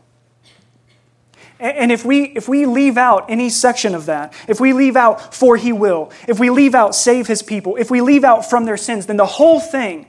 And 1.60 1.92
if 1.92 2.06
we, 2.06 2.28
if 2.28 2.48
we 2.48 2.66
leave 2.66 2.98
out 2.98 3.30
any 3.30 3.50
section 3.50 3.94
of 3.94 4.06
that, 4.06 4.34
if 4.48 4.62
we 4.62 4.72
leave 4.72 4.96
out 4.96 5.36
for 5.36 5.58
he 5.58 5.74
will, 5.74 6.14
if 6.30 6.40
we 6.40 6.50
leave 6.50 6.74
out 6.74 6.96
save 6.96 7.28
his 7.28 7.44
people, 7.44 7.76
if 7.76 7.92
we 7.92 8.00
leave 8.00 8.24
out 8.24 8.50
from 8.50 8.64
their 8.64 8.78
sins, 8.78 9.08
then 9.08 9.18
the 9.18 9.26
whole 9.26 9.60
thing 9.60 10.06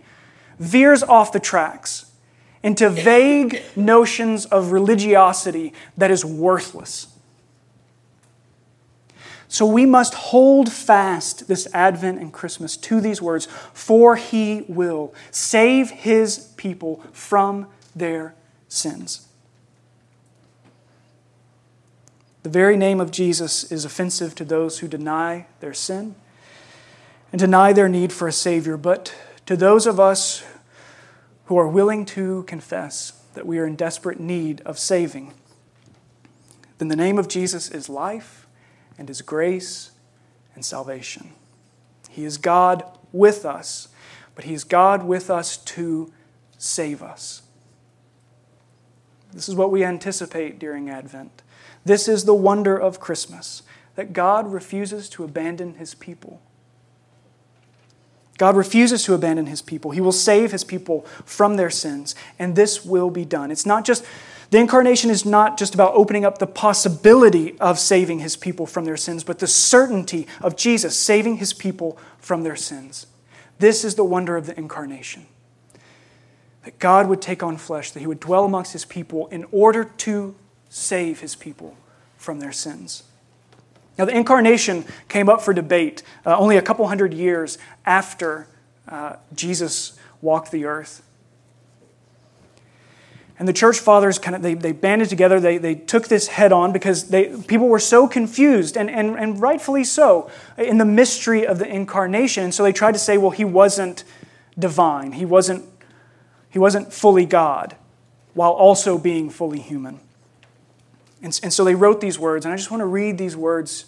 veers 0.61 1.03
off 1.03 1.33
the 1.33 1.40
tracks 1.40 2.10
into 2.62 2.90
vague 2.90 3.62
notions 3.75 4.44
of 4.46 4.73
religiosity 4.73 5.73
that 5.96 6.11
is 6.11 6.25
worthless. 6.25 7.07
So 9.49 9.66
we 9.66 9.85
must 9.85 10.14
hold 10.14 10.70
fast 10.70 11.49
this 11.49 11.66
Advent 11.75 12.20
and 12.20 12.33
Christmas 12.33 12.77
to 12.77 13.01
these 13.01 13.20
words, 13.20 13.49
for 13.75 14.14
he 14.14 14.64
will 14.68 15.12
save 15.33 15.90
his 15.90 16.53
people 16.57 17.03
from 17.12 17.66
their 17.96 18.35
sins. 18.68 19.27
The 22.42 22.49
very 22.49 22.77
name 22.77 23.01
of 23.01 23.11
Jesus 23.11 23.70
is 23.73 23.85
offensive 23.85 24.35
to 24.37 24.44
those 24.44 24.79
who 24.79 24.88
deny 24.88 25.46
their 25.59 25.75
sin 25.75 26.14
and 27.33 27.38
deny 27.38 27.73
their 27.73 27.88
need 27.88 28.12
for 28.12 28.29
a 28.29 28.33
Savior, 28.33 28.77
but 28.77 29.14
to 29.46 29.57
those 29.57 29.87
of 29.87 29.99
us 29.99 30.44
who 31.51 31.59
are 31.59 31.67
willing 31.67 32.05
to 32.05 32.45
confess 32.45 33.11
that 33.35 33.45
we 33.45 33.59
are 33.59 33.67
in 33.67 33.75
desperate 33.75 34.21
need 34.21 34.61
of 34.61 34.79
saving, 34.79 35.35
then 36.79 36.87
the 36.87 36.95
name 36.95 37.19
of 37.19 37.27
Jesus 37.27 37.69
is 37.73 37.89
life 37.89 38.47
and 38.97 39.11
is 39.11 39.21
grace 39.21 39.91
and 40.55 40.65
salvation. 40.65 41.33
He 42.09 42.25
is 42.25 42.37
God 42.37 42.85
with 43.11 43.45
us, 43.45 43.89
but 44.37 44.45
He 44.45 44.55
is 44.55 44.63
God 44.63 45.03
with 45.03 45.29
us 45.29 45.57
to 45.57 46.13
save 46.57 47.03
us. 47.03 47.43
This 49.33 49.49
is 49.49 49.57
what 49.57 49.73
we 49.73 49.83
anticipate 49.83 50.61
during 50.61 50.89
Advent. 50.89 51.43
This 51.85 52.07
is 52.07 52.27
the 52.27 52.33
wonder 52.33 52.77
of 52.77 53.01
Christmas 53.01 53.65
that 53.97 54.13
God 54.13 54.53
refuses 54.53 55.09
to 55.09 55.25
abandon 55.25 55.75
his 55.75 55.97
people. 55.97 56.41
God 58.40 58.57
refuses 58.57 59.05
to 59.05 59.12
abandon 59.12 59.44
his 59.44 59.61
people. 59.61 59.90
He 59.90 60.00
will 60.00 60.12
save 60.12 60.50
his 60.50 60.64
people 60.64 61.03
from 61.26 61.57
their 61.57 61.68
sins, 61.68 62.14
and 62.38 62.57
this 62.57 62.87
will 62.87 63.11
be 63.11 63.26
done. 63.26 63.50
It's 63.50 63.66
not 63.66 63.85
just, 63.85 64.03
the 64.48 64.57
incarnation 64.57 65.11
is 65.11 65.26
not 65.26 65.59
just 65.59 65.74
about 65.74 65.92
opening 65.92 66.24
up 66.24 66.38
the 66.38 66.46
possibility 66.46 67.61
of 67.61 67.79
saving 67.79 68.20
his 68.20 68.38
people 68.38 68.64
from 68.64 68.87
their 68.87 68.96
sins, 68.96 69.24
but 69.24 69.40
the 69.40 69.46
certainty 69.46 70.26
of 70.40 70.57
Jesus 70.57 70.96
saving 70.96 71.37
his 71.37 71.53
people 71.53 71.98
from 72.16 72.42
their 72.42 72.57
sins. 72.57 73.07
This 73.59 73.85
is 73.85 73.96
the 73.96 74.05
wonder 74.05 74.38
of 74.38 74.46
the 74.46 74.57
incarnation. 74.57 75.26
That 76.64 76.79
God 76.79 77.11
would 77.11 77.20
take 77.20 77.42
on 77.42 77.59
flesh, 77.59 77.90
that 77.90 78.00
he 78.00 78.07
would 78.07 78.20
dwell 78.20 78.46
amongst 78.46 78.72
his 78.72 78.87
people 78.87 79.26
in 79.26 79.44
order 79.53 79.85
to 79.85 80.35
save 80.70 81.20
his 81.20 81.37
people 81.37 81.76
from 82.16 82.40
their 82.40 82.53
sins. 82.53 83.03
Now, 84.01 84.07
the 84.07 84.17
incarnation 84.17 84.87
came 85.09 85.29
up 85.29 85.43
for 85.43 85.53
debate 85.53 86.03
uh, 86.25 86.35
only 86.39 86.57
a 86.57 86.63
couple 86.63 86.89
hundred 86.89 87.13
years 87.13 87.59
after 87.85 88.47
uh, 88.89 89.17
Jesus 89.35 89.93
walked 90.23 90.51
the 90.53 90.65
earth. 90.65 91.03
And 93.39 93.47
the 93.47 93.53
church 93.53 93.79
fathers 93.79 94.19
kind 94.19 94.35
of 94.35 94.41
they, 94.41 94.55
they 94.55 94.73
banded 94.73 95.11
together, 95.11 95.39
they, 95.39 95.59
they 95.59 95.75
took 95.75 96.09
this 96.09 96.29
head 96.29 96.51
on 96.51 96.73
because 96.73 97.09
they, 97.11 97.37
people 97.43 97.69
were 97.69 97.79
so 97.79 98.09
confused, 98.09 98.79
and, 98.79 98.89
and, 98.89 99.19
and 99.19 99.39
rightfully 99.39 99.85
so, 99.85 100.31
in 100.57 100.79
the 100.79 100.87
mystery 100.87 101.47
of 101.47 101.59
the 101.59 101.69
incarnation. 101.69 102.45
And 102.45 102.55
so 102.55 102.63
they 102.63 102.73
tried 102.73 102.93
to 102.93 102.99
say, 102.99 103.19
well, 103.19 103.33
he 103.33 103.45
wasn't 103.45 104.05
divine, 104.59 105.13
he 105.13 105.27
wasn't, 105.27 105.67
he 106.49 106.59
wasn't 106.59 106.91
fully 106.91 107.27
God, 107.27 107.77
while 108.33 108.53
also 108.53 108.97
being 108.97 109.29
fully 109.29 109.61
human. 109.61 110.01
And, 111.23 111.39
and 111.43 111.53
so 111.53 111.65
they 111.65 111.75
wrote 111.75 112.01
these 112.01 112.19
words, 112.19 112.45
and 112.45 112.53
I 112.53 112.57
just 112.57 112.71
want 112.71 112.81
to 112.81 112.87
read 112.87 113.19
these 113.19 113.37
words 113.37 113.87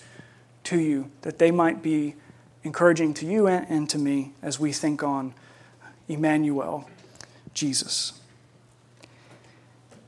to 0.64 0.78
you 0.78 1.10
that 1.22 1.38
they 1.38 1.50
might 1.50 1.82
be 1.82 2.14
encouraging 2.62 3.14
to 3.14 3.26
you 3.26 3.46
and, 3.46 3.66
and 3.68 3.90
to 3.90 3.98
me 3.98 4.32
as 4.42 4.60
we 4.60 4.72
think 4.72 5.02
on 5.02 5.34
Emmanuel, 6.08 6.88
Jesus. 7.54 8.20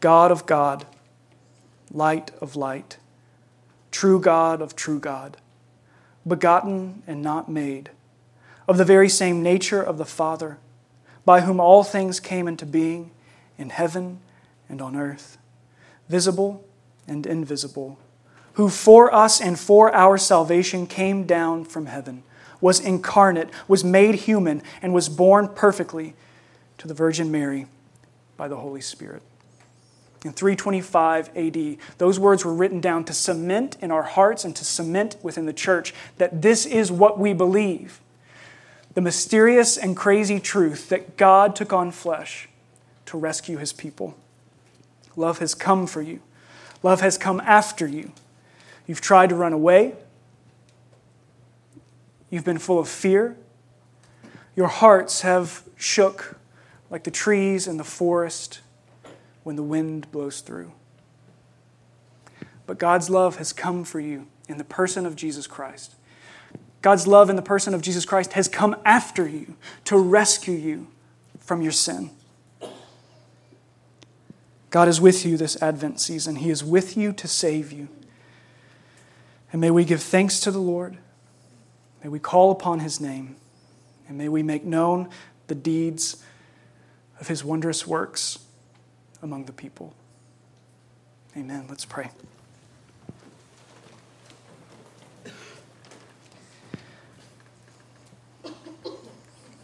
God 0.01 0.31
of 0.31 0.47
God, 0.47 0.85
light 1.91 2.31
of 2.41 2.57
light, 2.57 2.99
true 3.91 4.21
God 4.21 4.61
of 4.61 4.77
true 4.77 5.01
God, 5.01 5.39
begotten 6.27 7.03
and 7.07 7.23
not 7.23 7.49
made, 7.49 7.91
of 8.69 8.77
the 8.77 8.85
very 8.85 9.09
same 9.09 9.43
nature 9.43 9.83
of 9.83 9.99
the 9.99 10.05
Father, 10.05 10.59
by 11.25 11.41
whom 11.41 11.59
all 11.59 11.83
things 11.83 12.21
came 12.21 12.47
into 12.47 12.67
being 12.67 13.11
in 13.57 13.71
heaven 13.71 14.21
and 14.69 14.83
on 14.83 14.97
earth, 14.97 15.39
visible 16.09 16.64
and 17.07 17.27
invisible, 17.27 17.99
who 18.55 18.69
for 18.69 19.13
us 19.13 19.41
and 19.41 19.59
for 19.59 19.95
our 19.95 20.17
salvation 20.17 20.87
came 20.87 21.25
down 21.25 21.65
from 21.65 21.87
heaven, 21.87 22.23
was 22.61 22.81
incarnate, 22.81 23.51
was 23.69 23.85
made 23.85 24.15
human, 24.15 24.63
and 24.81 24.95
was 24.95 25.09
born 25.09 25.49
perfectly 25.49 26.15
to 26.79 26.89
the 26.89 26.95
Virgin 26.95 27.31
Mary 27.31 27.67
by 28.37 28.49
the 28.49 28.57
Holy 28.57 28.81
Spirit. 28.81 29.23
In 30.25 30.33
325 30.33 31.37
AD, 31.37 31.77
those 31.99 32.19
words 32.19 32.45
were 32.45 32.55
written 32.55 32.81
down 32.81 33.05
to 33.05 33.13
cement 33.13 33.77
in 33.83 33.91
our 33.91 34.03
hearts 34.03 34.45
and 34.45 34.57
to 34.57 34.65
cement 34.65 35.17
within 35.23 35.45
the 35.45 35.53
church 35.53 35.93
that 36.17 36.41
this 36.41 36.65
is 36.65 36.91
what 36.91 37.19
we 37.19 37.35
believe. 37.35 38.01
The 38.95 39.03
mysterious 39.03 39.77
and 39.77 39.95
crazy 39.95 40.41
truth 40.41 40.89
that 40.89 41.19
God 41.19 41.55
took 41.55 41.75
on 41.75 41.91
flesh 41.91 42.49
to 43.07 43.19
rescue 43.19 43.59
his 43.59 43.75
people. 43.75 44.17
Love 45.15 45.41
has 45.41 45.55
come 45.55 45.87
for 45.87 46.01
you. 46.01 46.21
Love 46.85 47.01
has 47.01 47.17
come 47.17 47.41
after 47.41 47.87
you. 47.89 48.13
You've 48.87 49.01
tried 49.01 49.31
to 49.31 49.35
run 49.35 49.55
away. 49.55 49.95
You've 52.29 52.45
been 52.45 52.59
full 52.59 52.79
of 52.79 52.89
fear. 52.89 53.37
Your 54.55 54.69
hearts 54.69 55.23
have 55.23 55.63
shook 55.77 56.39
like 56.91 57.05
the 57.05 57.11
trees 57.11 57.67
in 57.67 57.79
the 57.79 57.85
forest 57.85 58.61
when 59.45 59.57
the 59.57 59.63
wind 59.63 60.13
blows 60.13 60.43
through. 60.43 60.73
But 62.67 62.79
God's 62.79 63.09
love 63.09 63.37
has 63.37 63.55
come 63.55 63.85
for 63.85 63.99
you 63.99 64.27
in 64.47 64.59
the 64.59 64.65
person 64.65 65.07
of 65.07 65.17
Jesus 65.17 65.47
Christ. 65.47 65.95
God's 66.83 67.07
love 67.07 67.31
in 67.31 67.37
the 67.37 67.43
person 67.43 67.73
of 67.73 67.81
Jesus 67.81 68.05
Christ 68.05 68.35
has 68.35 68.47
come 68.47 68.77
after 68.85 69.27
you 69.27 69.57
to 69.85 69.97
rescue 69.97 70.55
you 70.55 70.89
from 71.41 71.63
your 71.63 71.73
sin. 71.73 72.11
God 74.75 74.89
is 74.89 75.01
with 75.01 75.25
you 75.25 75.37
this 75.37 75.57
Advent 75.63 76.01
season. 76.01 76.35
He 76.35 76.51
is 76.51 76.65
with 76.65 76.97
you 76.97 77.13
to 77.13 77.29
save 77.29 77.71
you. 77.71 77.87
And 79.53 79.61
may 79.61 79.71
we 79.71 79.85
give 79.85 80.03
thanks 80.03 80.41
to 80.41 80.51
the 80.51 80.59
Lord. 80.59 80.99
May 82.03 82.09
we 82.11 82.19
call 82.19 82.51
upon 82.51 82.81
his 82.81 83.01
name. 83.01 83.37
And 84.09 84.19
may 84.19 84.29
we 84.29 84.43
make 84.43 84.65
known 84.65 85.11
the 85.47 85.55
deeds 85.55 86.25
of 87.21 87.29
his 87.29 87.45
wondrous 87.45 87.87
works 87.87 88.41
among 89.23 89.45
the 89.45 89.53
people. 89.53 89.95
Amen. 91.37 91.67
Let's 91.69 91.85
pray. 91.85 92.11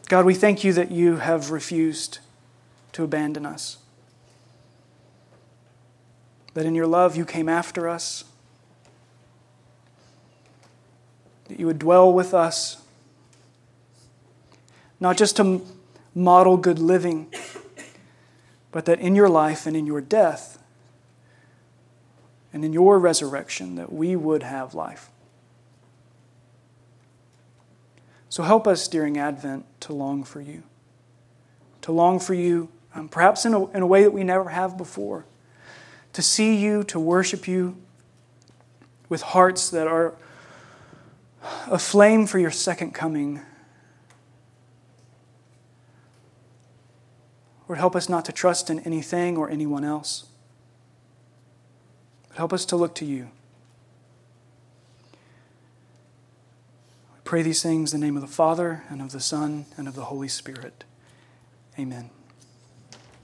God, 0.07 0.25
we 0.25 0.35
thank 0.35 0.63
you 0.63 0.73
that 0.75 0.93
you 0.93 1.17
have 1.17 1.51
refused 1.51 2.21
to 2.93 3.03
abandon 3.03 3.45
us 3.45 3.80
that 6.55 6.67
in 6.67 6.75
your 6.75 6.87
love 6.87 7.17
you 7.17 7.25
came 7.25 7.49
after 7.49 7.89
us, 7.89 8.25
that 11.49 11.59
you 11.59 11.67
would 11.67 11.79
dwell 11.79 12.13
with 12.13 12.35
us, 12.35 12.83
not 14.99 15.17
just 15.17 15.37
to 15.37 15.63
model 16.15 16.57
good 16.57 16.79
living, 16.79 17.33
but 18.73 18.85
that 18.85 19.01
in 19.01 19.15
your 19.15 19.29
life 19.29 19.67
and 19.67 19.77
in 19.77 19.87
your 19.87 20.01
death 20.01 20.59
and 22.53 22.65
in 22.65 22.73
your 22.73 22.99
resurrection 22.99 23.77
that 23.77 23.93
we 23.93 24.17
would 24.17 24.43
have 24.43 24.75
life. 24.75 25.11
So 28.29 28.45
help 28.45 28.67
us 28.67 28.87
during 28.87 29.19
Advent 29.19 29.67
to 29.81 29.93
long 29.93 30.23
for 30.23 30.41
you, 30.41 30.63
to 31.83 31.91
long 31.91 32.21
for 32.21 32.35
you, 32.35 32.69
um, 32.95 33.09
perhaps 33.09 33.45
in 33.45 33.55
a, 33.55 33.69
in 33.71 33.83
a 33.83 33.87
way 33.87 34.05
that 34.05 34.13
we 34.13 34.23
never 34.23 34.51
have 34.51 34.77
before, 34.77 35.25
to 36.13 36.23
see 36.23 36.57
you, 36.57 36.83
to 36.85 36.99
worship 36.99 37.47
you 37.47 37.77
with 39.09 39.23
hearts 39.23 39.71
that 39.71 39.87
are 39.87 40.15
aflame 41.71 42.27
for 42.27 42.39
your 42.39 42.51
second 42.51 42.93
coming. 42.93 43.41
Lord, 47.69 47.79
help 47.79 47.95
us 47.95 48.09
not 48.09 48.25
to 48.25 48.33
trust 48.33 48.69
in 48.69 48.81
anything 48.81 49.37
or 49.37 49.49
anyone 49.49 49.85
else, 49.85 50.25
but 52.29 52.37
help 52.37 52.53
us 52.53 52.65
to 52.67 52.77
look 52.77 52.95
to 52.97 53.05
you. 53.05 53.31
We 57.15 57.21
pray 57.25 57.43
these 57.43 57.63
things 57.63 57.95
in 57.95 58.01
the 58.01 58.07
name 58.07 58.17
of 58.17 58.23
the 58.23 58.29
Father, 58.29 58.83
and 58.89 59.01
of 59.01 59.13
the 59.13 59.21
Son, 59.21 59.67
and 59.77 59.87
of 59.87 59.95
the 59.95 60.07
Holy 60.07 60.29
Spirit. 60.29 60.83
Amen. 61.79 62.11